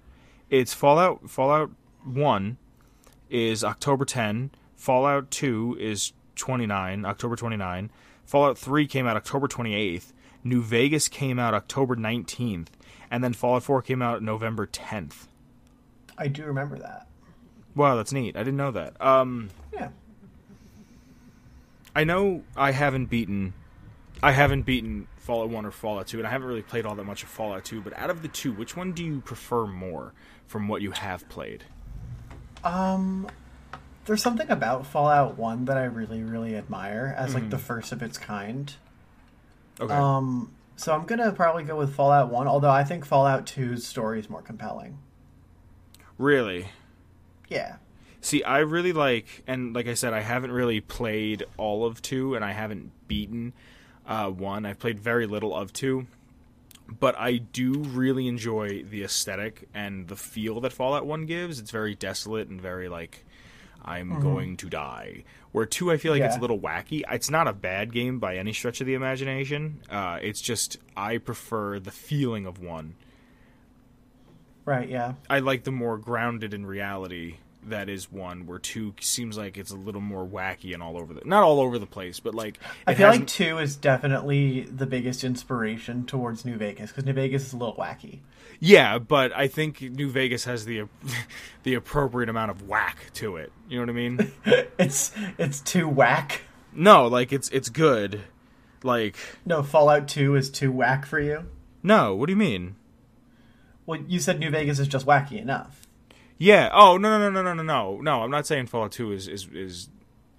[0.49, 1.71] It's Fallout Fallout
[2.03, 2.57] 1
[3.29, 7.89] is October 10, Fallout 2 is 29, October 29.
[8.25, 10.13] Fallout 3 came out October 28th.
[10.43, 12.67] New Vegas came out October 19th,
[13.09, 15.27] and then Fallout 4 came out November 10th.
[16.17, 17.07] I do remember that.
[17.75, 18.35] Wow, that's neat.
[18.35, 19.01] I didn't know that.
[19.01, 19.89] Um Yeah.
[21.95, 23.53] I know I haven't beaten
[24.23, 27.03] I haven't beaten Fallout 1 or Fallout 2 and I haven't really played all that
[27.03, 30.13] much of Fallout 2, but out of the two, which one do you prefer more
[30.47, 31.63] from what you have played?
[32.63, 33.27] Um,
[34.05, 38.01] there's something about Fallout One that I really, really admire as like the first of
[38.03, 38.73] its kind.
[39.79, 39.93] Okay.
[39.93, 44.19] Um, so I'm gonna probably go with Fallout One, although I think Fallout 2's story
[44.19, 44.97] is more compelling.
[46.17, 46.67] really?
[47.47, 47.75] Yeah,
[48.25, 52.33] See, I really like, and like I said, I haven't really played all of two,
[52.33, 53.53] and I haven't beaten
[54.07, 54.65] uh, one.
[54.65, 56.07] I've played very little of two,
[56.87, 61.59] but I do really enjoy the aesthetic and the feel that Fallout One gives.
[61.59, 63.23] It's very desolate and very like
[63.85, 65.23] I'm going to die.
[65.51, 67.03] Where two, I feel like it's a little wacky.
[67.09, 69.81] It's not a bad game by any stretch of the imagination.
[69.89, 72.95] Uh, it's just I prefer the feeling of one.
[74.65, 74.89] right.
[74.89, 77.37] Yeah, I like the more grounded in reality
[77.69, 81.13] that is one where two seems like it's a little more wacky and all over
[81.13, 84.85] the not all over the place, but like I feel like two is definitely the
[84.85, 88.19] biggest inspiration towards New Vegas because New Vegas is a little wacky.
[88.59, 90.83] yeah, but I think New Vegas has the
[91.63, 93.51] the appropriate amount of whack to it.
[93.69, 94.31] You know what I mean?
[94.77, 96.41] It's it's too whack.
[96.73, 98.21] no, like it's it's good.
[98.83, 101.45] Like No, Fallout Two is too whack for you.
[101.81, 102.75] no, what do you mean?
[103.85, 105.84] Well, you said New Vegas is just wacky enough.
[106.37, 106.69] Yeah.
[106.73, 108.23] Oh no no no no no no no.
[108.23, 109.89] I'm not saying Fallout Two is is is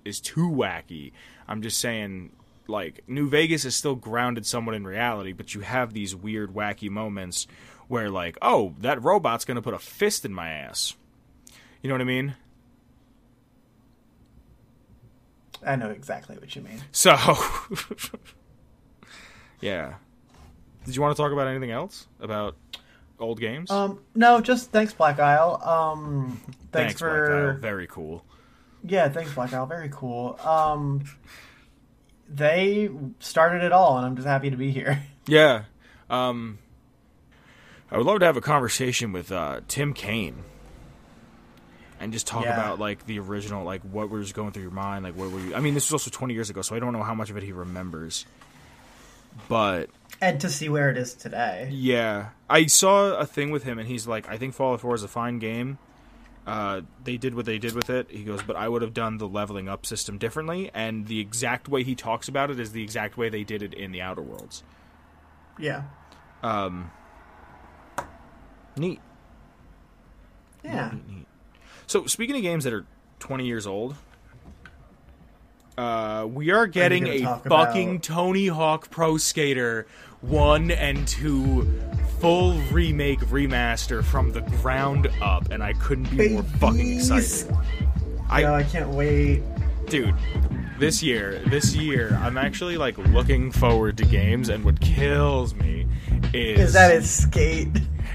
[0.05, 1.13] is too wacky.
[1.49, 2.33] I'm just saying
[2.69, 6.91] like New Vegas is still grounded somewhat in reality, but you have these weird wacky
[6.91, 7.47] moments
[7.89, 10.95] where like, oh, that robot's gonna put a fist in my ass.
[11.83, 12.35] You know what I mean?
[15.65, 16.81] I know exactly what you mean.
[16.93, 17.17] So,
[19.61, 19.95] yeah.
[20.85, 22.57] Did you want to talk about anything else about
[23.21, 23.71] old games?
[23.71, 25.61] Um, no, just thanks Black Isle.
[25.65, 26.41] Um,
[26.73, 27.57] thanks, Black for Isle.
[27.59, 28.25] very cool.
[28.85, 29.67] yeah, thanks Black Isle.
[29.67, 30.39] Very cool.
[30.45, 31.05] Um,
[32.29, 35.03] they started it all, and I'm just happy to be here.
[35.29, 35.65] Yeah.
[36.09, 36.59] Um,
[37.91, 40.37] I would love to have a conversation with uh, Tim Cain
[41.99, 42.53] and just talk Yeah.
[42.55, 45.57] about like the original, like what was going through your mind, like what were you?
[45.57, 47.37] I mean, this was also 20 years ago, so I don't know how much of
[47.37, 48.25] it he remembers.
[49.49, 51.69] But And to see where it is today.
[51.73, 55.03] yeah, I saw a thing with him, and he's like, I think Fallout 4 is
[55.03, 55.79] a fine game.
[56.47, 58.09] Uh, they did what they did with it.
[58.09, 61.69] He goes, but I would have done the leveling up system differently, and the exact
[61.69, 64.23] way he talks about it is the exact way they did it in the Outer
[64.23, 64.63] Worlds.
[65.59, 65.83] Yeah.
[66.45, 66.91] Um,
[68.77, 69.01] neat.
[70.65, 70.91] Yeah.
[70.93, 71.27] Neat, neat.
[71.87, 72.85] So speaking of games that are
[73.19, 73.97] 20 years old,
[75.79, 79.87] uh, we are getting gonna a fucking about- Tony Hawk Pro Skater
[80.23, 81.81] 1 and 2
[82.21, 87.55] full remake remaster from the ground up and I couldn't be more fucking excited.
[88.31, 89.43] I no, I can't wait.
[89.87, 90.15] dude
[90.79, 95.87] this year this year i'm actually like looking forward to games and what kills me
[96.35, 97.69] is Is that it's skate?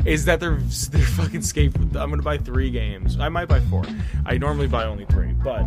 [0.06, 0.58] is that they're
[0.92, 1.76] they're fucking skate.
[1.96, 3.18] I'm gonna buy three games.
[3.20, 3.84] I might buy four.
[4.26, 5.66] I normally buy only three, but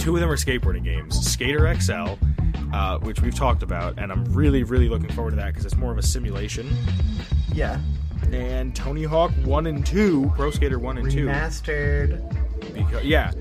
[0.00, 1.18] two of them are skateboarding games.
[1.20, 2.14] Skater XL,
[2.72, 5.76] uh, which we've talked about, and I'm really really looking forward to that because it's
[5.76, 6.68] more of a simulation.
[7.52, 7.80] Yeah.
[8.32, 13.04] And Tony Hawk One and Two, Pro Skater One and Two, Remastered.
[13.04, 13.32] yeah.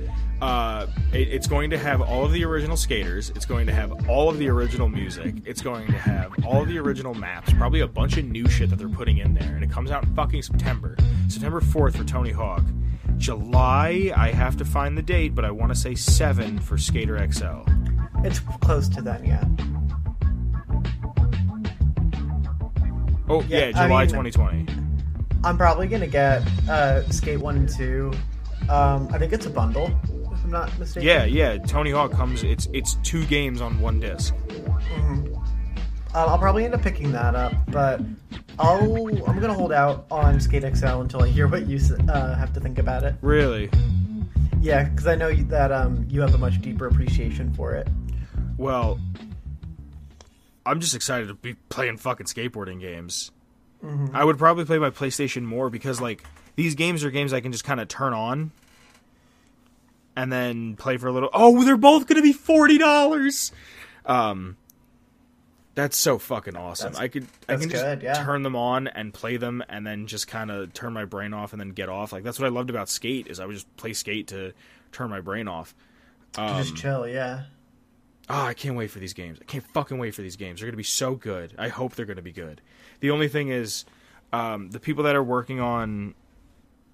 [0.41, 3.29] Uh, it, it's going to have all of the original skaters.
[3.31, 5.35] It's going to have all of the original music.
[5.45, 7.51] It's going to have all of the original maps.
[7.53, 9.53] Probably a bunch of new shit that they're putting in there.
[9.53, 10.95] And it comes out in fucking September.
[11.27, 12.63] September 4th for Tony Hawk.
[13.19, 17.17] July, I have to find the date, but I want to say 7 for Skater
[17.31, 17.61] XL.
[18.23, 19.43] It's close to then, yeah.
[23.31, 24.65] Oh, yeah, Yeah, I July mean- 2020.
[25.43, 28.11] I'm probably gonna get uh, Skate One and Two.
[28.67, 29.89] Um, I think it's a bundle,
[30.33, 31.07] if I'm not mistaken.
[31.07, 34.33] Yeah, yeah, Tony Hawk comes, it's it's two games on one disc.
[36.13, 38.01] Uh, I'll probably end up picking that up, but
[38.59, 42.53] I'll I'm gonna hold out on Skate XL until I hear what you uh, have
[42.53, 43.15] to think about it.
[43.21, 43.69] Really?
[44.61, 47.87] Yeah, because I know you, that um, you have a much deeper appreciation for it.
[48.57, 48.99] Well,
[50.65, 53.31] I'm just excited to be playing fucking skateboarding games.
[54.13, 56.25] I would probably play my PlayStation more because like
[56.57, 58.51] these games are games I can just kind of turn on
[60.17, 61.29] and then play for a little.
[61.31, 63.53] Oh, they're both going to be forty dollars.
[64.05, 64.57] Um,
[65.81, 66.93] that's so fucking awesome.
[66.93, 68.23] That's- I could I can just good, yeah.
[68.23, 71.53] turn them on and play them and then just kind of turn my brain off
[71.53, 72.11] and then get off.
[72.13, 74.53] Like that's what I loved about Skate is I would just play Skate to
[74.91, 75.75] turn my brain off.
[76.33, 77.43] To just chill, yeah.
[78.29, 79.39] Oh, I can't wait for these games.
[79.41, 80.59] I can't fucking wait for these games.
[80.59, 81.55] They're going to be so good.
[81.57, 82.61] I hope they're going to be good.
[82.99, 83.85] The only thing is,
[84.31, 86.13] um, the people that are working on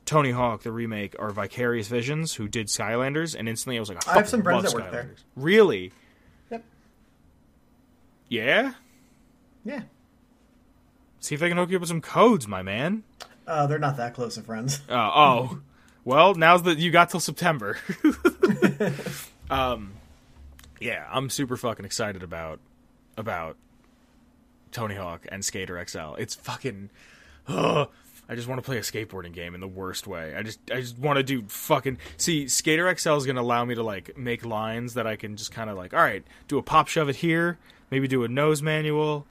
[0.05, 4.07] Tony Hawk, the remake, are Vicarious Visions, who did Skylanders, and instantly I was like,
[4.07, 5.13] I, I have some friends that work there.
[5.35, 5.91] Really?
[8.29, 8.73] Yeah?
[9.63, 9.81] Yeah.
[11.19, 13.03] See if I can hook you up with some codes, my man.
[13.47, 14.81] Uh, they're not that close of friends.
[14.89, 15.59] Uh, oh,
[16.05, 17.77] well, now's the you got till September.
[19.49, 19.93] um,
[20.79, 22.59] yeah, I'm super fucking excited about
[23.17, 23.57] about
[24.71, 26.15] Tony Hawk and Skater XL.
[26.15, 26.89] It's fucking.
[27.47, 27.89] Ugh,
[28.27, 30.35] I just want to play a skateboarding game in the worst way.
[30.35, 33.75] I just I just want to do fucking see Skater XL is gonna allow me
[33.75, 36.63] to like make lines that I can just kind of like all right do a
[36.63, 37.57] pop shove it here,
[37.91, 39.25] maybe do a nose manual,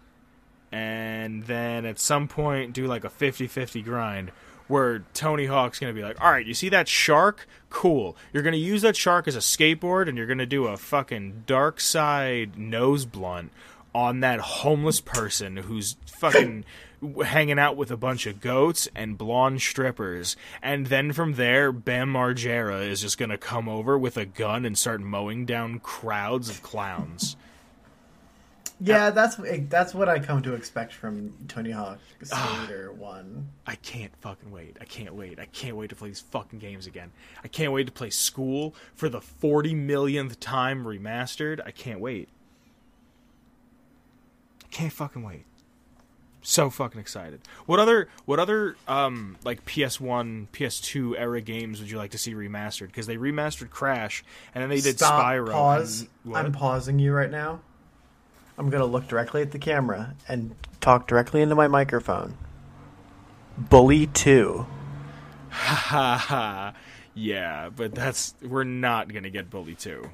[0.73, 4.33] and then at some point do like a 50-50 grind
[4.67, 7.47] where Tony Hawk's going to be like, "All right, you see that shark?
[7.71, 8.17] Cool.
[8.33, 10.77] You're going to use that shark as a skateboard and you're going to do a
[10.77, 13.53] fucking dark side nose blunt
[13.95, 16.65] on that homeless person who's fucking
[17.25, 20.37] hanging out with a bunch of goats and blonde strippers.
[20.63, 24.77] And then from there, Bam Margera is just gonna come over with a gun and
[24.77, 27.37] start mowing down crowds of clowns.
[28.85, 29.37] Yeah, that's
[29.69, 31.99] that's what I come to expect from Tony Hawk.
[32.23, 33.49] Skater One.
[33.67, 34.77] I can't fucking wait.
[34.81, 35.41] I can't wait.
[35.41, 37.11] I can't wait to play these fucking games again.
[37.43, 41.61] I can't wait to play School for the 40 millionth time remastered.
[41.65, 42.29] I can't wait.
[44.63, 45.47] I can't fucking wait.
[46.43, 47.41] So fucking excited.
[47.65, 52.35] What other what other um like PS1, PS2 era games would you like to see
[52.35, 52.89] remastered?
[52.89, 54.23] Because they remastered Crash
[54.55, 55.25] and then they did Stop.
[55.25, 55.53] Spyro.
[55.53, 56.07] Pause.
[56.35, 57.61] I'm pausing you right now.
[58.59, 62.37] I'm gonna look directly at the camera and talk directly into my microphone.
[63.59, 64.67] Bully Two.
[65.51, 66.17] Ha ha.
[66.19, 66.75] ha.
[67.15, 70.11] Yeah, but that's we're not gonna get Bully 2.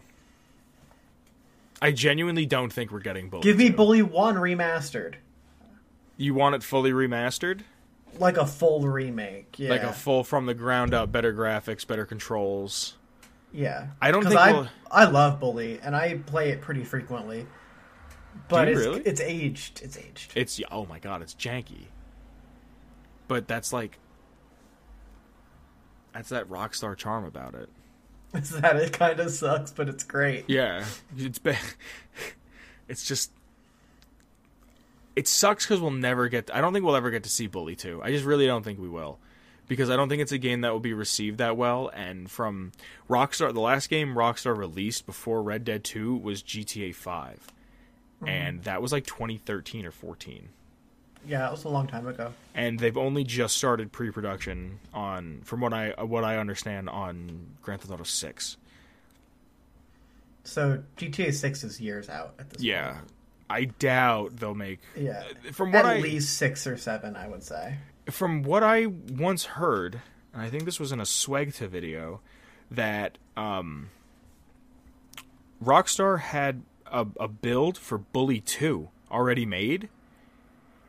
[1.83, 3.77] I genuinely don't think we're getting Bully Give me 2.
[3.77, 5.15] Bully One remastered,
[6.19, 7.61] You want it fully remastered?
[8.19, 9.55] like a full remake.
[9.59, 12.97] Yeah, Like a full from the ground up, better graphics, better controls.
[13.53, 13.87] yeah.
[14.03, 17.47] I don't think I we'll- I love Bully and I play it pretty frequently.
[18.51, 19.01] But it's, really?
[19.01, 19.81] it's aged.
[19.83, 20.33] It's aged.
[20.35, 21.87] It's oh my god, it's janky.
[23.29, 23.99] But that's like
[26.13, 27.69] that's that Rockstar charm about it.
[28.33, 30.45] It's that it kind of sucks, but it's great.
[30.47, 30.85] Yeah,
[31.17, 31.59] it's bad.
[32.89, 33.31] It's just
[35.17, 36.51] it sucks because we'll never get.
[36.55, 38.01] I don't think we'll ever get to see Bully Two.
[38.03, 39.19] I just really don't think we will,
[39.69, 41.89] because I don't think it's a game that will be received that well.
[41.95, 42.73] And from
[43.09, 46.95] Rockstar, the last game Rockstar released before Red Dead Two was GTA
[48.21, 50.49] 5 and that was like 2013 or 14.
[51.27, 52.33] Yeah, it was a long time ago.
[52.55, 57.83] And they've only just started pre-production on, from what I what I understand, on Grand
[57.83, 58.57] Theft Auto Six.
[60.45, 62.65] So GTA Six is years out at this point.
[62.67, 63.05] Yeah, point.
[63.51, 64.81] I doubt they'll make.
[64.97, 65.23] Yeah.
[65.53, 67.77] From what At I least six or seven, I would say.
[68.07, 70.01] from what I once heard,
[70.33, 72.21] and I think this was in a Swagta video,
[72.71, 73.91] that um,
[75.63, 79.89] Rockstar had a, a build for Bully 2 already made,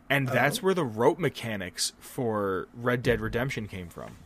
[0.09, 4.17] and uh, that's where the rope mechanics for Red Dead Redemption came from.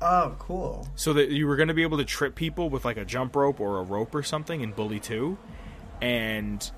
[0.00, 0.88] Oh, cool.
[0.94, 3.34] So that you were going to be able to trip people with like a jump
[3.34, 5.36] rope or a rope or something in Bully 2,
[6.00, 6.70] and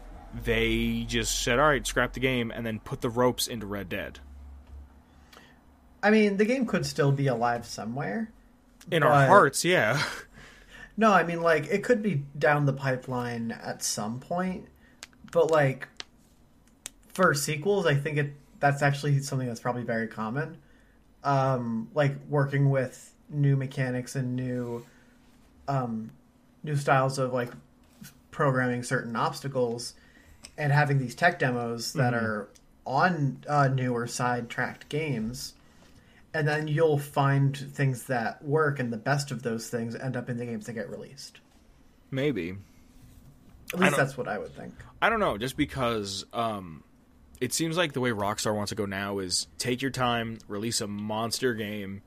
[0.44, 3.88] they just said, all right, scrap the game, and then put the ropes into Red
[3.88, 4.20] Dead.
[6.02, 8.30] I mean, the game could still be alive somewhere.
[8.90, 10.02] In our hearts, yeah.
[11.00, 14.66] No, I mean, like, it could be down the pipeline at some point,
[15.32, 15.88] but, like,
[17.08, 20.58] for sequels, I think it that's actually something that's probably very common.
[21.24, 24.84] Um, like, working with new mechanics and new,
[25.68, 26.10] um,
[26.62, 27.48] new styles of, like,
[28.30, 29.94] programming certain obstacles
[30.58, 32.50] and having these tech demos that are
[32.84, 35.54] on uh, newer side-tracked games
[36.32, 40.28] and then you'll find things that work and the best of those things end up
[40.28, 41.40] in the games that get released
[42.10, 42.56] Maybe.
[43.72, 46.82] at least that's what i would think I don't know, just because um,
[47.40, 50.80] it seems like the way Rockstar wants to go now is take your time, release
[50.82, 52.02] a monster game,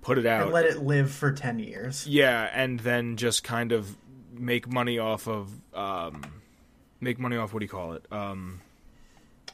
[0.00, 0.44] put it out.
[0.44, 3.96] and let it live for 10 years yeah, and then just kind of
[4.32, 6.22] make money off of um,
[7.00, 8.06] make money off what do you call it?
[8.10, 8.60] Um,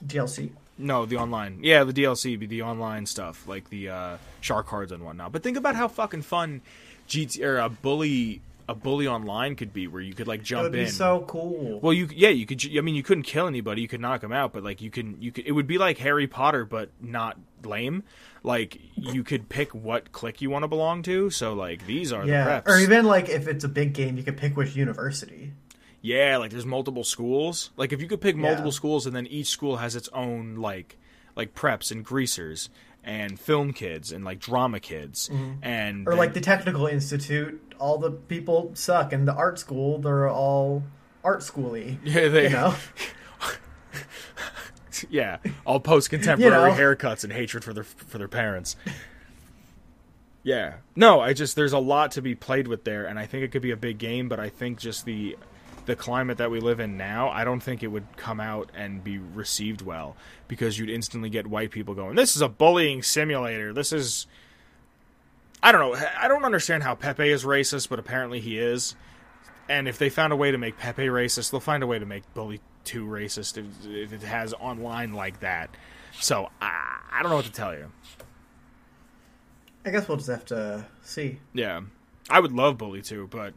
[0.06, 1.58] dlc no, the online.
[1.62, 5.32] Yeah, the DLC, be the online stuff like the uh, shark cards and whatnot.
[5.32, 6.62] But think about how fucking fun
[7.08, 10.64] GT or a bully a bully online could be, where you could like it jump
[10.64, 10.88] would be in.
[10.88, 12.62] so cool Well, you yeah, you could.
[12.76, 13.80] I mean, you couldn't kill anybody.
[13.80, 15.46] You could knock them out, but like you can, you could.
[15.46, 18.02] It would be like Harry Potter, but not lame.
[18.42, 21.30] Like you could pick what clique you want to belong to.
[21.30, 22.74] So like these are yeah the preps.
[22.74, 25.52] or even like if it's a big game you could pick which university
[26.08, 27.70] yeah, like there's multiple schools.
[27.76, 28.80] Like if you could pick multiple Yeah.
[28.80, 30.96] schools, and then each school has its own like
[31.36, 32.68] like preps and greasers
[33.04, 35.38] and film kids and like drama kids and
[35.98, 36.08] Mm-hmm.
[36.08, 40.28] or then- like the technical institute all the people suck and the art school they're
[40.28, 40.82] all
[41.22, 42.74] art schooly yeah they you know
[45.10, 46.82] yeah all post contemporary You know.
[46.82, 48.76] haircuts and hatred for their for their parents.
[50.44, 53.44] Yeah, no, I just there's a lot to be played with there, and I think
[53.44, 54.28] it could be a big game.
[54.28, 55.36] But I think just the
[55.88, 59.02] the climate that we live in now, I don't think it would come out and
[59.02, 60.16] be received well
[60.46, 63.72] because you'd instantly get white people going, "This is a bullying simulator.
[63.72, 64.26] This is."
[65.60, 66.06] I don't know.
[66.16, 68.94] I don't understand how Pepe is racist, but apparently he is.
[69.68, 72.06] And if they found a way to make Pepe racist, they'll find a way to
[72.06, 75.70] make Bully 2 racist if, it has online like that.
[76.20, 77.90] So I, I don't know what to tell you.
[79.84, 81.80] i guess we'll just have to see Yeah,
[82.30, 83.52] I would love Bully 2, but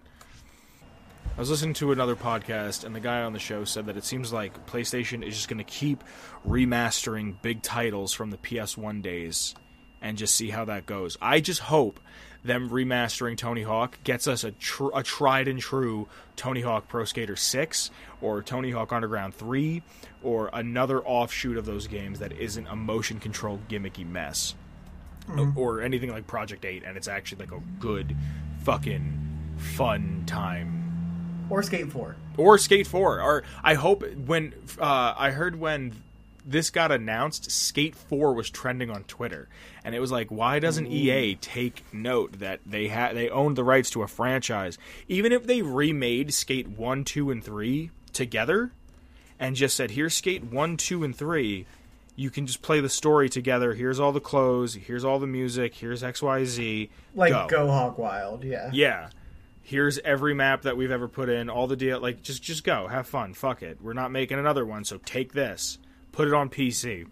[1.35, 4.03] I was listening to another podcast, and the guy on the show said that it
[4.03, 6.03] seems like PlayStation is just going to keep
[6.47, 9.55] remastering big titles from the PS1 days
[10.01, 11.17] and just see how that goes.
[11.21, 11.99] I just hope
[12.43, 17.05] them remastering Tony Hawk gets us a, tr- a tried and true Tony Hawk Pro
[17.05, 19.81] Skater 6 or Tony Hawk Underground 3
[20.23, 24.55] or another offshoot of those games that isn't a motion control gimmicky mess.
[25.27, 25.55] Mm.
[25.55, 28.17] Or anything like Project 8 and it's actually like a good
[28.63, 30.80] fucking fun time
[31.51, 32.15] Or Skate 4.
[32.37, 33.21] or Skate Four.
[33.21, 35.93] Or I hope when uh, I heard when
[36.45, 39.49] this got announced, Skate Four was trending on Twitter,
[39.83, 43.63] and it was like, why doesn't EA take note that they had they owned the
[43.63, 44.77] rights to a franchise,
[45.07, 48.71] even if they remade Skate One, Two, and Three together,
[49.37, 51.65] and just said, here's Skate One, Two, and Three.
[52.15, 53.73] You can just play the story together.
[53.73, 54.75] Here's all the clothes.
[54.75, 55.75] Here's all the music.
[55.75, 56.89] Here's X, Y, Z.
[57.15, 57.47] Like Go.
[57.49, 58.69] Go, Hog Wild, yeah.
[58.73, 59.09] Yeah.
[59.63, 62.87] Here's every map that we've ever put in, all the deal like just just go,
[62.87, 63.77] have fun, fuck it.
[63.81, 65.77] We're not making another one, so take this.
[66.11, 67.07] Put it on PC.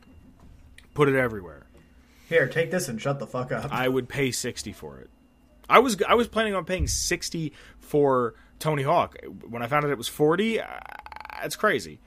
[0.93, 1.67] Put it everywhere.
[2.27, 3.71] Here, take this and shut the fuck up.
[3.71, 5.09] I would pay 60 for it.
[5.69, 9.15] I was I was planning on paying 60 for Tony Hawk.
[9.47, 10.65] When I found out it was 40, uh,
[11.43, 11.99] it's crazy.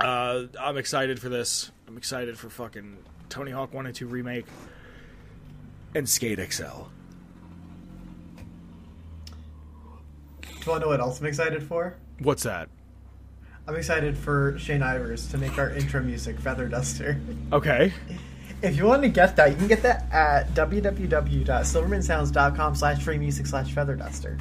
[0.00, 1.70] Uh, I'm excited for this.
[1.88, 2.98] I'm excited for fucking
[3.28, 4.46] Tony Hawk 1 and 2 remake
[5.94, 6.84] and Skate XL.
[10.60, 11.94] Do you want to know what else I'm excited for?
[12.20, 12.68] What's that?
[13.66, 17.20] I'm excited for Shane Ivers to make our intro music, Feather Duster.
[17.52, 17.92] Okay.
[18.60, 23.46] If you want to get that, you can get that at www.silvermansounds.com slash free music
[23.46, 24.36] slash feather duster.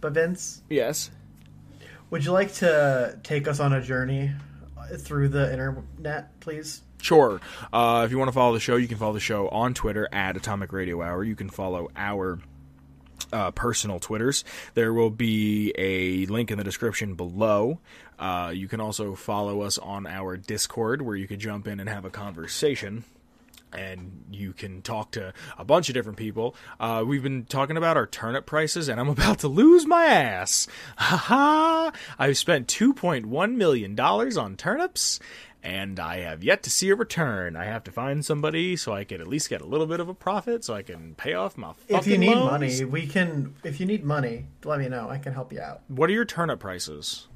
[0.00, 1.10] But Vince, Yes.
[2.10, 4.30] would you like to take us on a journey
[5.00, 6.80] through the internet, please?
[7.02, 7.40] Sure.
[7.72, 10.08] Uh, if you want to follow the show, you can follow the show on Twitter
[10.12, 11.22] at Atomic Radio Hour.
[11.24, 12.38] You can follow our
[13.32, 14.44] uh, personal Twitters.
[14.74, 17.78] There will be a link in the description below.
[18.18, 21.88] Uh, you can also follow us on our Discord, where you can jump in and
[21.88, 23.04] have a conversation.
[23.72, 26.54] And you can talk to a bunch of different people.
[26.78, 30.68] Uh, we've been talking about our turnip prices, and I'm about to lose my ass.
[30.98, 31.92] Ha ha!
[32.18, 35.20] I've spent $2.1 million on turnips,
[35.62, 37.56] and I have yet to see a return.
[37.56, 40.08] I have to find somebody so I can at least get a little bit of
[40.08, 42.50] a profit so I can pay off my fucking If you need loans.
[42.50, 43.54] money, we can.
[43.62, 45.08] If you need money, let me know.
[45.08, 45.82] I can help you out.
[45.88, 47.28] What are your turnip prices?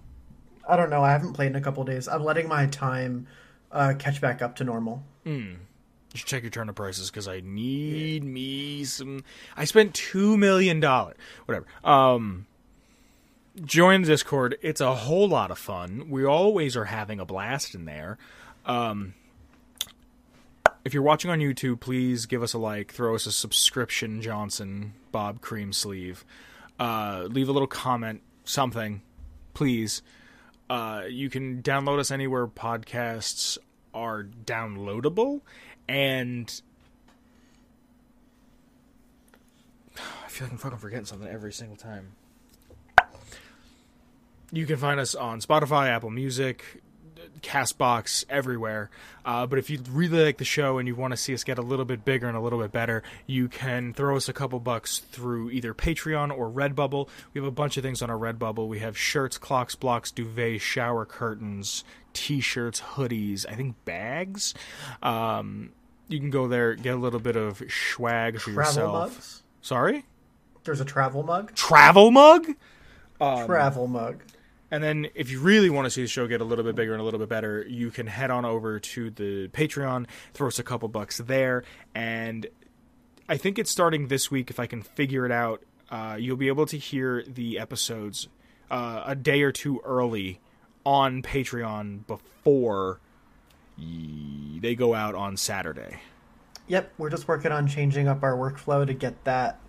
[0.68, 1.02] I don't know.
[1.02, 2.08] I haven't played in a couple days.
[2.08, 3.28] I'm letting my time
[3.70, 5.04] uh, catch back up to normal.
[5.24, 5.52] Mm.
[6.12, 9.22] You should check your turnip prices because I need me some.
[9.56, 11.16] I spent two million dollars.
[11.44, 11.66] Whatever.
[11.84, 12.46] Um,
[13.64, 14.58] join the Discord.
[14.62, 16.10] It's a whole lot of fun.
[16.10, 18.18] We always are having a blast in there.
[18.64, 19.14] Um,
[20.84, 24.94] if you're watching on YouTube, please give us a like, throw us a subscription, Johnson
[25.10, 26.24] Bob Cream Sleeve.
[26.78, 29.02] Uh, leave a little comment, something,
[29.54, 30.02] please.
[30.68, 33.56] Uh, you can download us anywhere podcasts
[33.94, 35.40] are downloadable,
[35.88, 36.60] and
[39.96, 42.12] I feel like I'm fucking forgetting something every single time.
[44.52, 46.62] You can find us on Spotify, Apple Music,
[47.42, 48.90] Castbox, everywhere.
[49.24, 51.58] Uh, but if you really like the show and you want to see us get
[51.58, 54.60] a little bit bigger and a little bit better, you can throw us a couple
[54.60, 57.08] bucks through either Patreon or Redbubble.
[57.34, 58.68] We have a bunch of things on our Redbubble.
[58.68, 64.54] We have shirts, clocks, blocks, duvets, shower curtains, t-shirts, hoodies, I think bags.
[65.02, 65.70] Um,
[66.08, 68.92] you can go there, get a little bit of swag for Travel yourself.
[69.14, 69.42] mugs.
[69.60, 70.04] Sorry?
[70.64, 71.54] There's a travel mug.
[71.54, 72.48] Travel mug?
[73.20, 74.22] Um, travel mug.
[74.70, 76.92] And then, if you really want to see the show get a little bit bigger
[76.92, 80.58] and a little bit better, you can head on over to the Patreon, throw us
[80.58, 81.62] a couple bucks there,
[81.94, 82.46] and
[83.28, 84.50] I think it's starting this week.
[84.50, 88.28] If I can figure it out, uh, you'll be able to hear the episodes
[88.70, 90.40] uh, a day or two early
[90.84, 93.00] on Patreon before
[93.76, 96.00] they go out on Saturday.
[96.68, 99.60] Yep, we're just working on changing up our workflow to get that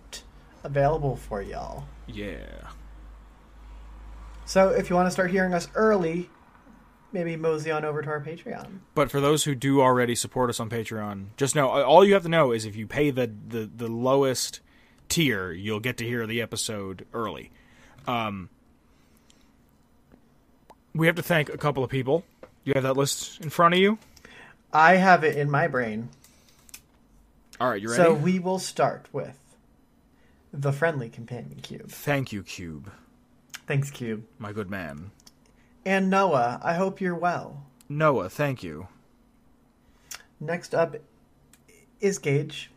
[0.64, 1.84] available for y'all.
[2.06, 2.70] Yeah.
[4.48, 6.30] So if you want to start hearing us early,
[7.12, 8.78] maybe mosey on over to our Patreon.
[8.94, 12.22] But for those who do already support us on Patreon, just know all you have
[12.22, 14.60] to know is if you pay the the, the lowest
[15.10, 17.50] tier, you'll get to hear the episode early.
[18.06, 18.48] Um,
[20.94, 22.24] we have to thank a couple of people.
[22.40, 23.98] Do you have that list in front of you.
[24.72, 26.08] I have it in my brain.
[27.60, 28.02] All right, you ready?
[28.02, 29.38] So we will start with
[30.54, 31.90] the friendly companion cube.
[31.90, 32.90] Thank you, Cube,
[33.68, 34.24] Thanks, Cube.
[34.38, 35.10] my good man.
[35.84, 37.66] And Noah, I hope you're well.
[37.86, 38.88] Noah, thank you.
[40.40, 40.96] Next up
[42.00, 42.70] is Gage.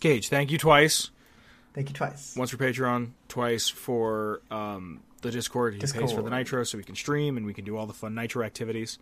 [0.00, 1.10] Gage, thank you twice.
[1.72, 2.36] Thank you twice.
[2.36, 5.74] Once for Patreon, twice for um, the Discord.
[5.74, 7.94] He pays for the Nitro so we can stream and we can do all the
[7.94, 8.98] fun Nitro activities.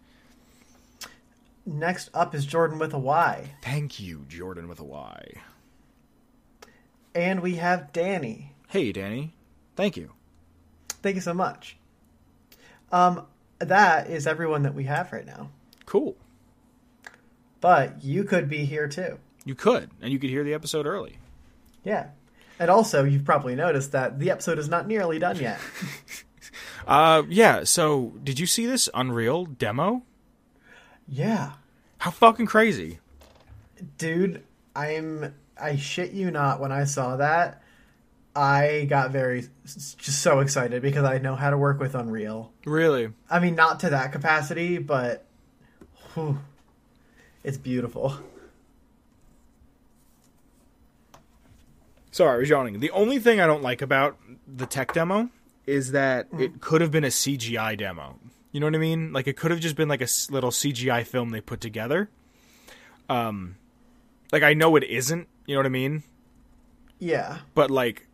[1.67, 3.57] Next up is Jordan with a Y.
[3.63, 5.33] Thank you, Jordan with a Y.
[7.17, 8.55] And we have Danny.
[8.69, 9.35] Hey, Danny.
[9.75, 10.13] Thank you.
[11.03, 11.77] Thank you so much.
[12.91, 13.27] Um,
[13.59, 15.51] that is everyone that we have right now.
[15.87, 16.17] Cool.
[17.61, 19.19] But you could be here too.
[19.45, 21.19] You could, and you could hear the episode early.
[21.85, 22.09] Yeah.
[22.59, 25.59] And also, you've probably noticed that the episode is not nearly done yet.
[26.87, 27.63] Uh, yeah.
[27.63, 30.03] So, did you see this Unreal demo?
[31.09, 31.53] yeah.
[31.99, 32.99] How fucking crazy!
[33.99, 34.43] Dude,
[34.75, 35.33] I'm.
[35.57, 37.62] I shit you not, when I saw that,
[38.35, 39.45] I got very.
[39.65, 42.53] just so excited because I know how to work with Unreal.
[42.65, 43.13] Really?
[43.29, 45.27] I mean, not to that capacity, but.
[46.15, 46.39] whew,
[47.45, 48.17] it's beautiful.
[52.11, 52.81] Sorry, I was yawning.
[52.81, 55.31] The only thing I don't like about the tech demo
[55.67, 58.19] is that it could have been a CGI demo.
[58.51, 59.13] You know what I mean?
[59.13, 62.11] Like it could have just been like a little CGI film they put together.
[63.09, 63.57] Um,
[64.31, 65.27] like I know it isn't.
[65.47, 66.03] You know what I mean?
[66.99, 67.39] Yeah.
[67.55, 68.07] But like,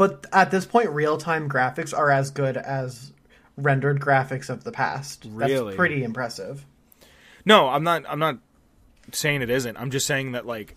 [0.00, 3.12] But at this point, real time graphics are as good as
[3.58, 5.26] rendered graphics of the past.
[5.28, 5.64] Really?
[5.64, 6.64] That's pretty impressive.
[7.44, 8.04] no, I'm not.
[8.08, 8.38] I'm not
[9.12, 9.76] saying it isn't.
[9.76, 10.74] I'm just saying that like,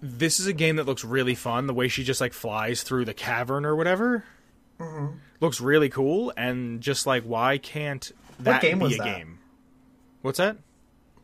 [0.00, 1.66] this is a game that looks really fun.
[1.66, 4.22] The way she just like flies through the cavern or whatever
[4.78, 5.16] mm-hmm.
[5.40, 6.32] looks really cool.
[6.36, 9.04] And just like, why can't that game be was a that?
[9.06, 9.40] game?
[10.22, 10.56] What's that?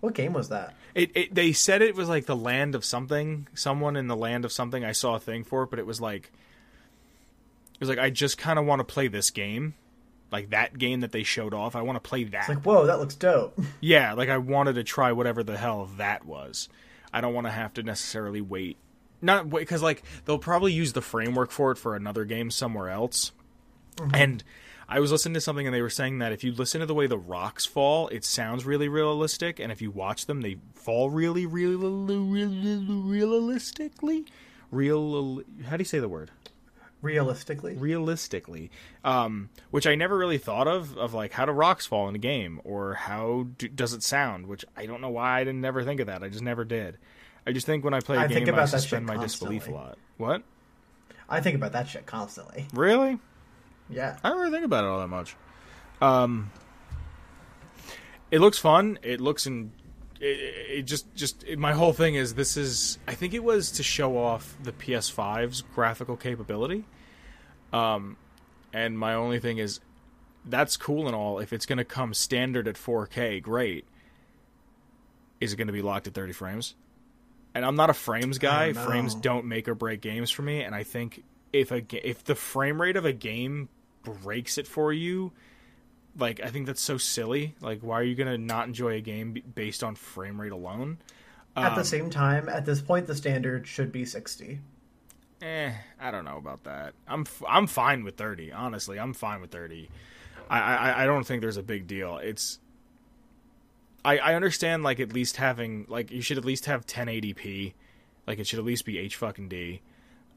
[0.01, 0.75] What game was that?
[0.93, 4.45] It, it they said it was like the land of something, someone in the land
[4.45, 4.85] of something.
[4.85, 6.33] I saw a thing for it, but it was like
[7.81, 9.75] was like I just kind of want to play this game,
[10.31, 11.77] like that game that they showed off.
[11.77, 12.41] I want to play that.
[12.41, 13.59] It's like, whoa, that looks dope.
[13.81, 16.69] yeah, like I wanted to try whatever the hell that was.
[17.13, 18.77] I don't want to have to necessarily wait.
[19.23, 22.91] Not wait because like they'll probably use the framework for it for another game somewhere
[22.91, 23.33] else.
[23.97, 24.15] Mm-hmm.
[24.15, 24.45] And
[24.89, 26.95] I was listening to something and they were saying that if you listen to the
[26.95, 31.11] way the rocks fall, it sounds really realistic, and if you watch them, they fall
[31.11, 34.27] really, really, really realistically.
[34.71, 35.43] Real?
[35.69, 36.31] How do you say the word?
[37.07, 37.75] Realistically.
[37.75, 38.71] realistically.
[39.05, 42.19] Um, which i never really thought of of like how do rocks fall in a
[42.19, 42.61] game?
[42.65, 44.47] Or how do, does it sound?
[44.47, 46.23] Which i don't know why i didn't never think of that.
[46.23, 46.99] I just never did.
[47.47, 49.71] I just think when i play a I game think i suspend my disbelief a
[49.71, 49.99] lot.
[50.17, 50.43] What?
[51.29, 52.67] I think about that shit constantly.
[52.73, 53.19] really?
[53.89, 54.17] Yeah.
[54.25, 55.37] i don't really think about it all that much.
[56.03, 56.51] Um
[58.31, 58.99] it looks fun.
[59.03, 59.71] It looks in
[60.21, 63.71] it, it just just it, my whole thing is this is i think it was
[63.73, 66.85] to show off the ps5's graphical capability
[67.77, 68.17] um
[68.73, 69.81] and my only thing is
[70.45, 71.39] that's cool and all.
[71.41, 73.85] If it's going to come standard at 4k great.
[75.41, 76.75] Is it going to be locked at 30 frames?
[77.55, 78.73] And i'm not a frames guy.
[78.73, 81.23] don't frames don't make or break games for me and i think
[81.53, 83.69] if a if the frame rate of a game
[84.03, 85.33] breaks it for you
[86.19, 87.55] like i think that's so silly.
[87.61, 90.99] Like why are you going to not enjoy a game based on frame rate alone?
[91.57, 94.61] At Um, the same time, at this point, the standard should be 60.
[95.43, 95.71] Eh,
[96.01, 96.95] I don't know about that.
[97.07, 98.53] I'm f- I'm fine with thirty.
[98.53, 99.91] Honestly, I'm fine with thirty.
[100.49, 102.17] I, I I don't think there's a big deal.
[102.19, 102.59] It's
[104.05, 107.75] I I understand like at least having like you should at least have 1080p.
[108.27, 109.83] Like it should at least be H fucking D.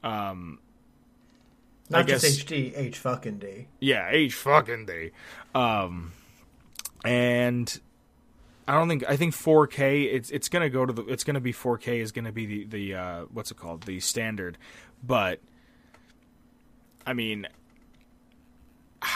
[0.02, 0.58] Um,
[1.88, 3.68] Not I guess just HD, H fucking D.
[3.80, 5.10] yeah, H fucking D.
[5.54, 6.12] Um,
[7.04, 7.80] and
[8.68, 10.12] I don't think I think 4K.
[10.12, 11.04] It's it's gonna go to the.
[11.06, 14.56] It's gonna be 4K is gonna be the the uh, what's it called the standard,
[15.02, 15.40] but
[17.06, 17.46] I mean.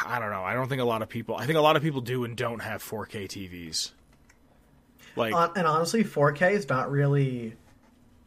[0.07, 0.43] I don't know.
[0.43, 1.37] I don't think a lot of people.
[1.37, 3.91] I think a lot of people do and don't have 4K TVs.
[5.15, 7.55] Like, Hon- and honestly, 4K is not really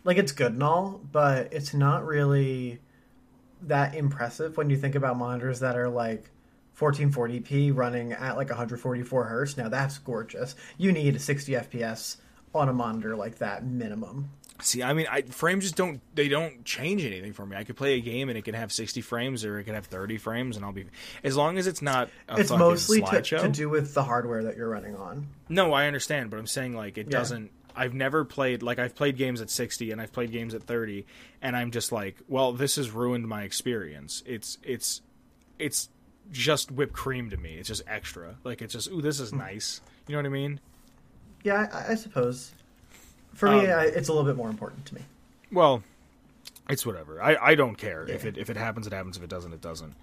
[0.04, 2.80] like it's good and all, but it's not really
[3.64, 6.30] that impressive when you think about monitors that are like
[6.78, 9.58] 1440p running at like 144 hertz.
[9.58, 10.56] Now that's gorgeous.
[10.78, 12.18] You need 60 FPS
[12.54, 14.30] on a monitor like that minimum.
[14.60, 17.56] See, I mean, I, frames just don't they don't change anything for me.
[17.56, 19.86] I could play a game and it can have sixty frames or it can have
[19.86, 20.86] thirty frames, and I'll be
[21.24, 22.10] as long as it's not.
[22.28, 25.28] A it's mostly to, to do with the hardware that you're running on.
[25.48, 27.18] No, I understand, but I'm saying like it Yeah.
[27.20, 27.52] doesn't.
[27.76, 31.06] I've never played like I've played games at sixty and I've played games at thirty,
[31.42, 34.24] and I'm just like, well, this has ruined my experience.
[34.26, 35.02] It's it's
[35.60, 35.90] it's
[36.32, 37.58] just whipped cream to me.
[37.60, 38.38] It's just extra.
[38.44, 39.24] Like it's just ooh, this Hmm.
[39.26, 39.82] is nice.
[40.08, 40.60] You know what I mean?
[41.44, 42.52] Yeah, I, I suppose.
[43.38, 45.02] For me, Um, I, it's a little bit more important to me.
[45.52, 45.84] Well,
[46.70, 47.22] it's whatever.
[47.22, 49.16] I, I don't care if it if it happens, it happens.
[49.16, 49.94] If it doesn't, it doesn't.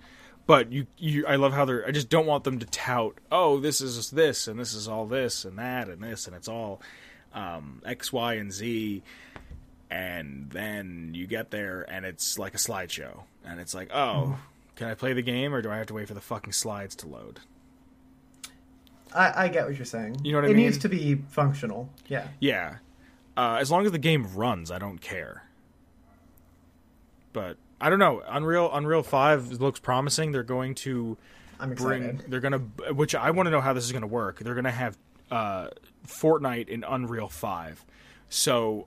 [0.47, 1.87] But you you I love how they're.
[1.87, 3.19] I just don't want them to tout.
[3.33, 6.49] Oh, this is this and this is all this and that and this and it's
[6.49, 6.81] all
[7.35, 9.03] um, X, Y, and Z.
[9.91, 14.39] and then you get there and it's like a slideshow, and it's like, oh,
[14.77, 16.95] can I play the game or do I have to wait for the fucking slides
[16.97, 17.41] to load?
[19.15, 20.21] I, I get what you're saying.
[20.25, 21.89] You know what I mean it needs to be functional.
[22.09, 22.27] Yeah.
[22.41, 22.77] Yeah.
[23.37, 25.45] Uh, as long as the game runs, I don't care.
[27.33, 28.23] But I don't know.
[28.27, 30.33] Unreal Unreal Five looks promising.
[30.33, 31.17] They're going to
[31.59, 32.05] I'm bring.
[32.05, 32.31] excited.
[32.31, 32.59] They're gonna,
[32.93, 34.39] which I want to know how this is gonna work.
[34.39, 34.97] They're gonna have
[35.31, 35.69] uh,
[36.07, 37.85] Fortnite in Unreal Five.
[38.29, 38.87] So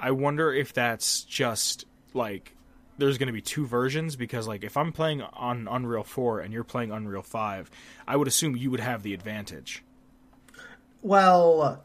[0.00, 2.54] I wonder if that's just like
[2.98, 6.52] there's going to be two versions because like if I'm playing on Unreal 4 and
[6.52, 7.70] you're playing Unreal 5,
[8.06, 9.82] I would assume you would have the advantage.
[11.00, 11.82] Well,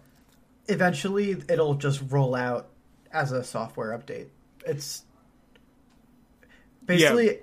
[0.68, 2.70] eventually it'll just roll out
[3.12, 4.28] as a software update.
[4.66, 5.04] It's
[6.86, 7.40] basically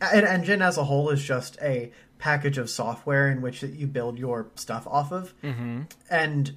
[0.00, 4.18] an engine as a whole is just a package of software in which you build
[4.18, 5.34] your stuff off of.
[5.42, 5.82] Mm-hmm.
[6.10, 6.52] And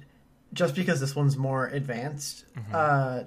[0.52, 3.24] just because this one's more advanced, uh,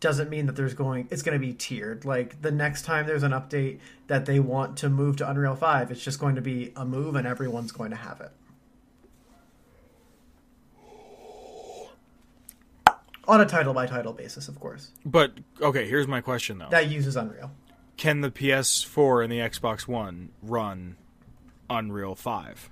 [0.00, 2.04] doesn't mean that there's going it's going to be tiered.
[2.04, 3.78] Like the next time there's an update
[4.08, 7.14] that they want to move to Unreal 5, it's just going to be a move
[7.16, 8.30] and everyone's going to have it.
[13.26, 14.90] On a title by title basis, of course.
[15.04, 16.68] But okay, here's my question though.
[16.70, 17.50] That uses Unreal.
[17.96, 20.96] Can the PS4 and the Xbox One run
[21.70, 22.70] Unreal 5?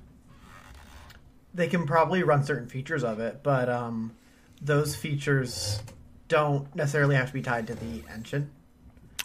[1.55, 4.13] They can probably run certain features of it, but um,
[4.61, 5.81] those features
[6.29, 8.51] don't necessarily have to be tied to the engine.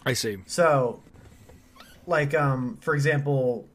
[0.04, 0.38] I see.
[0.46, 1.02] So,
[2.06, 3.66] like, um, for example,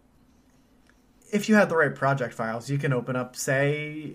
[1.32, 4.14] if you had the right project files, you can open up, say,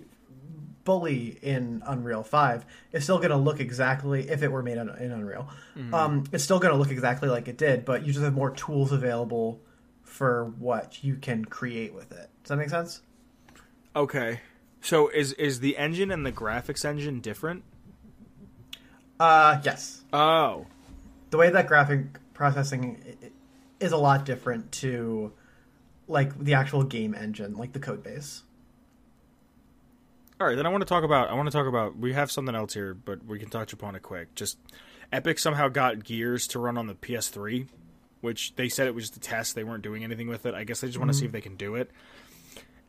[0.89, 2.65] Bully in Unreal 5.
[2.93, 5.47] It's still going to look exactly, if it were made in, in Unreal,
[5.93, 8.49] um, it's still going to look exactly like it did, but you just have more
[8.49, 9.61] tools available
[10.01, 12.31] for what you can create with it.
[12.41, 13.03] Does that make sense?
[13.95, 14.41] Okay.
[14.81, 17.63] So is is the engine and the graphics engine different?
[19.19, 20.01] Uh, yes.
[20.11, 20.65] Oh.
[21.29, 23.15] the way that graphic processing
[23.79, 25.33] is a lot different to
[26.07, 28.41] like the actual game engine, like the code base.
[30.39, 32.31] All right, then I want to talk about I want to talk about we have
[32.31, 34.35] something else here, but we can touch upon it quick.
[34.35, 34.57] Just
[35.11, 37.67] Epic somehow got Gears to run on the PS3,
[38.21, 39.55] which they said it was just a test.
[39.55, 40.53] They weren't doing anything with it.
[40.53, 41.91] I guess they just want to see if they can do it.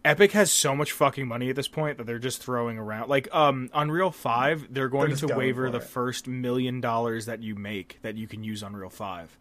[0.05, 3.09] Epic has so much fucking money at this point that they're just throwing around.
[3.09, 5.84] Like um Unreal 5, they're going just to waiver the it.
[5.84, 9.36] first million dollars that you make that you can use Unreal 5.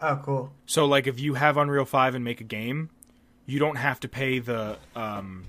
[0.00, 0.52] Oh, cool.
[0.66, 2.90] So like if you have Unreal 5 and make a game,
[3.44, 5.46] you don't have to pay the um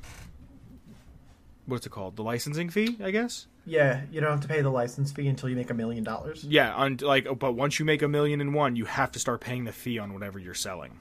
[1.65, 2.15] what's it called?
[2.15, 3.47] The licensing fee, I guess?
[3.65, 6.43] Yeah, you don't have to pay the license fee until you make a million dollars.
[6.43, 9.41] Yeah, on like but once you make a million and one, you have to start
[9.41, 10.99] paying the fee on whatever you're selling.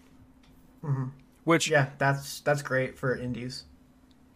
[0.82, 1.04] Mm-hmm.
[1.44, 3.64] Which Yeah, that's that's great for indies.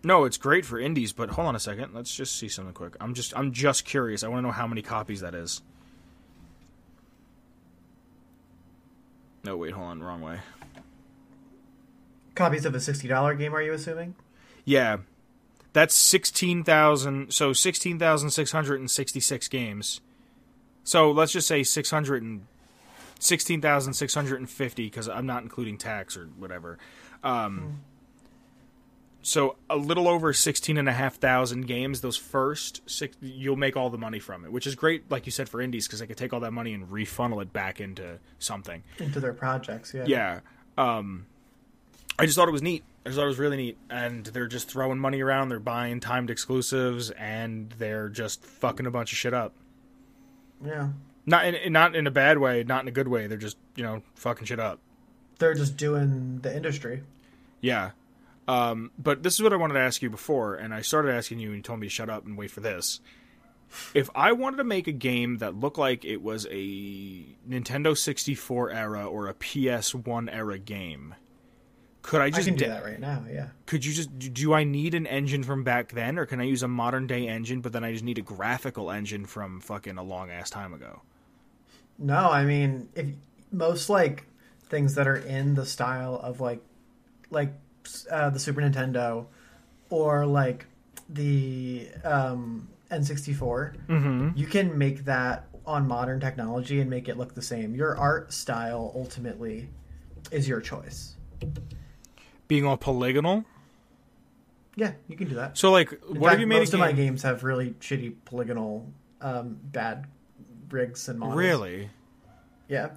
[0.05, 1.95] no, it's great for indies, but hold on a second.
[1.95, 2.97] Let's just see something quick.
[3.01, 4.22] I'm just I'm just curious.
[4.22, 5.62] I want to know how many copies that is.
[9.45, 10.39] No, wait, hold on, wrong way.
[12.35, 14.14] Copies of a sixty dollar game, are you assuming?
[14.64, 14.99] Yeah.
[15.73, 20.01] That's 16,000 so 16,666 games.
[20.85, 22.47] So let's just say 600 and
[23.21, 26.79] 16,650 cuz I'm not including tax or whatever.
[27.23, 27.83] Um
[29.21, 34.45] so a little over 16,500 games those first six you'll make all the money from
[34.45, 36.53] it, which is great like you said for indies cuz they could take all that
[36.53, 38.83] money and refunnel it back into something.
[38.99, 40.05] Into their projects, yeah.
[40.07, 40.41] Yeah.
[40.79, 41.27] Um,
[42.19, 42.85] I just thought it was neat.
[43.09, 43.79] I thought it was really neat.
[43.89, 45.49] And they're just throwing money around.
[45.49, 49.55] They're buying timed exclusives, and they're just fucking a bunch of shit up.
[50.65, 50.91] Yeah.
[51.27, 53.27] Not in not in a bad way, not in a good way.
[53.27, 54.81] They're just you know fucking shit up.
[55.39, 57.03] They're just doing the industry.
[57.61, 57.91] Yeah.
[58.47, 61.39] Um, but this is what I wanted to ask you before, and I started asking
[61.39, 63.01] you, and you told me to shut up and wait for this.
[63.93, 68.71] If I wanted to make a game that looked like it was a Nintendo 64
[68.71, 71.15] era or a PS1 era game,
[72.09, 73.49] could I I just can do that right now, yeah.
[73.67, 76.63] could you just do I need an engine from back then or can I use
[76.63, 80.03] a modern day engine but then I just need a graphical engine from fucking a
[80.03, 81.03] long ass time ago?
[81.99, 83.07] No, I mean, if
[83.53, 84.25] most like
[84.71, 86.61] things that are in the style of like
[87.31, 87.53] like
[88.11, 89.27] uh, the Super Nintendo
[89.91, 90.65] or like
[91.11, 94.31] the um, N64, Mm-hmm.
[94.35, 97.75] you can make that on modern technology and make it look the same.
[97.75, 99.69] Your art style ultimately
[100.31, 101.17] is your choice.
[102.49, 103.45] Being all polygonal?
[104.77, 105.59] Yeah, you can do that.
[105.59, 108.15] So like In what fact, have you made most of my games have really shitty
[108.25, 110.07] polygonal um, bad
[110.71, 111.37] rigs and models.
[111.39, 111.91] Really?
[112.69, 112.91] Yeah.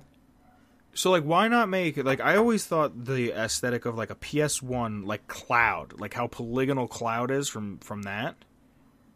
[0.93, 5.05] So like why not make like I always thought the aesthetic of like a PS1
[5.05, 8.35] like cloud, like how polygonal cloud is from from that.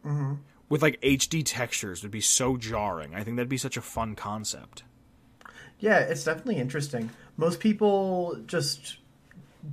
[0.04, 0.34] Mm-hmm.
[0.68, 3.12] with like HD textures would be so jarring.
[3.14, 4.84] I think that'd be such a fun concept.
[5.80, 7.10] Yeah, it's definitely interesting.
[7.36, 8.98] Most people just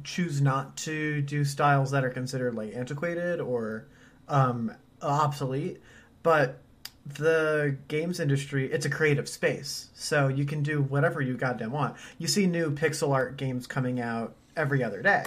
[0.03, 3.87] choose not to do styles that are considered like antiquated or
[4.27, 5.79] um, obsolete,
[6.21, 6.59] but
[7.05, 9.89] the games industry it's a creative space.
[9.93, 11.95] So you can do whatever you goddamn want.
[12.17, 15.23] You see new pixel art games coming out every other day.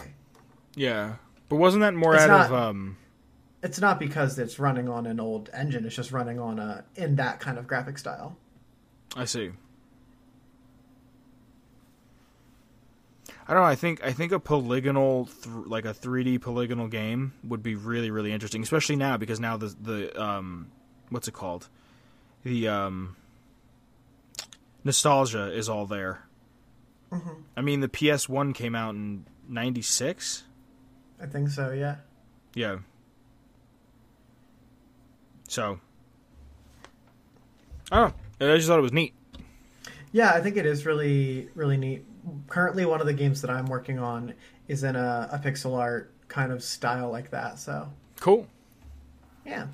[0.75, 1.17] Yeah,
[1.49, 2.97] but wasn't that more It's out of um?
[3.63, 5.85] it's not because it's running on an old engine.
[5.85, 8.37] It's just running on a in that kind of graphic style.
[9.15, 9.53] I see.
[13.49, 13.69] I don't know.
[13.69, 18.11] I think I think a polygonal, th- like a 3D polygonal game, would be really
[18.11, 20.71] really interesting, especially now because now the the um,
[21.11, 21.69] what's it called?
[22.43, 23.17] The um,
[24.85, 26.23] nostalgia is all there.
[27.57, 30.43] I mean, the PS One came out in '96.
[31.21, 31.97] i think so yeah
[32.55, 32.79] Yeah.
[35.49, 35.79] So.
[37.93, 38.15] I don't.
[38.41, 39.15] I just thought it was neat.
[40.13, 42.05] yeah i think it is really really neat
[42.49, 44.35] currently one of the games that i'm working on
[44.69, 47.89] is in a, a pixel art kind of style like that so
[48.21, 48.47] Cool.
[49.45, 49.67] yeah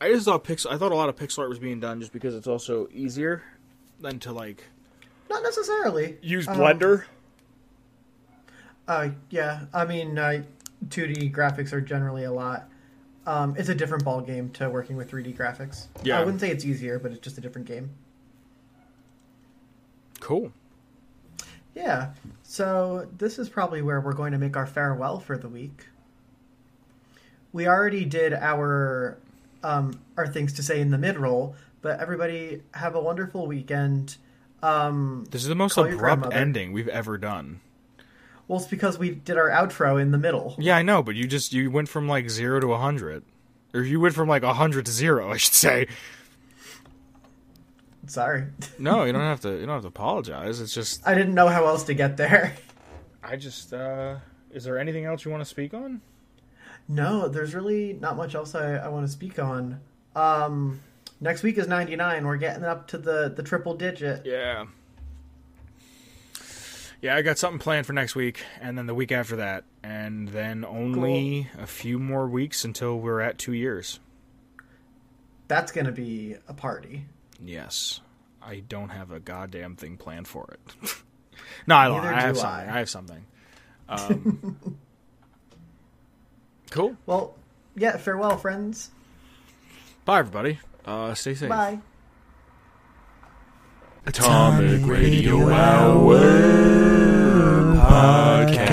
[0.00, 0.70] I just thought pixel.
[0.70, 3.42] I thought a lot of pixel art was being done just because it's also easier
[4.00, 4.62] than to like
[5.28, 7.02] not necessarily use Um, Blender.
[8.86, 9.62] Uh, yeah.
[9.74, 10.42] I mean, uh,
[10.86, 12.68] 2D graphics are generally a lot.
[13.26, 15.88] Um, it's a different ball game to working with 3D graphics.
[16.04, 16.18] Yeah.
[16.20, 17.90] I wouldn't say it's easier, but it's just a different game.
[20.20, 20.52] cool.
[21.78, 22.10] Yeah.
[22.42, 25.86] So this is probably where we're going to make our farewell for the week.
[27.52, 29.16] We already did our
[29.62, 34.16] um, our things to say in the mid roll, but everybody have a wonderful weekend.
[34.62, 37.60] Um, This is the most abrupt ending we've ever done.
[38.48, 40.56] well, it's because we did our outro in the middle.
[40.58, 43.22] Yeah, I know, but you just you went from like zero to a hundred,
[43.72, 45.86] or you went from like a hundred to zero, I should say.
[48.08, 48.44] Sorry,
[48.78, 49.50] No, you don't have to.
[49.50, 50.60] You don't have to apologize.
[50.60, 52.54] It's just I didn't know how else to get there.
[53.22, 53.72] I just.
[53.72, 54.16] uh
[54.50, 56.00] Is there anything else you want to speak on?
[56.88, 59.80] No, there's really not much else I, I want to speak on.
[60.16, 60.80] Um,
[61.20, 62.26] next week is 99.
[62.26, 64.24] We're getting up to the, the triple digit.
[64.24, 64.64] Yeah.
[67.02, 70.28] Yeah, I got something planned for next week, and then the week after that, and
[70.28, 74.00] then only a few more weeks until we're at two years.
[75.46, 77.04] That's going to be a party.
[77.44, 78.00] Yes,
[78.42, 80.94] I don't have a goddamn thing planned for it.
[81.66, 82.02] no, I lied.
[82.02, 82.68] Neither I have do something.
[82.68, 82.74] I.
[82.74, 83.24] I have something.
[83.90, 84.76] Um,
[86.70, 86.94] cool.
[87.06, 87.34] Well,
[87.74, 88.90] yeah, farewell, friends.
[90.04, 90.58] Bye, everybody.
[90.84, 91.48] Uh, stay safe.
[91.48, 91.78] Bye.
[94.04, 96.18] Atomic Radio Hour
[97.76, 98.67] Podcast.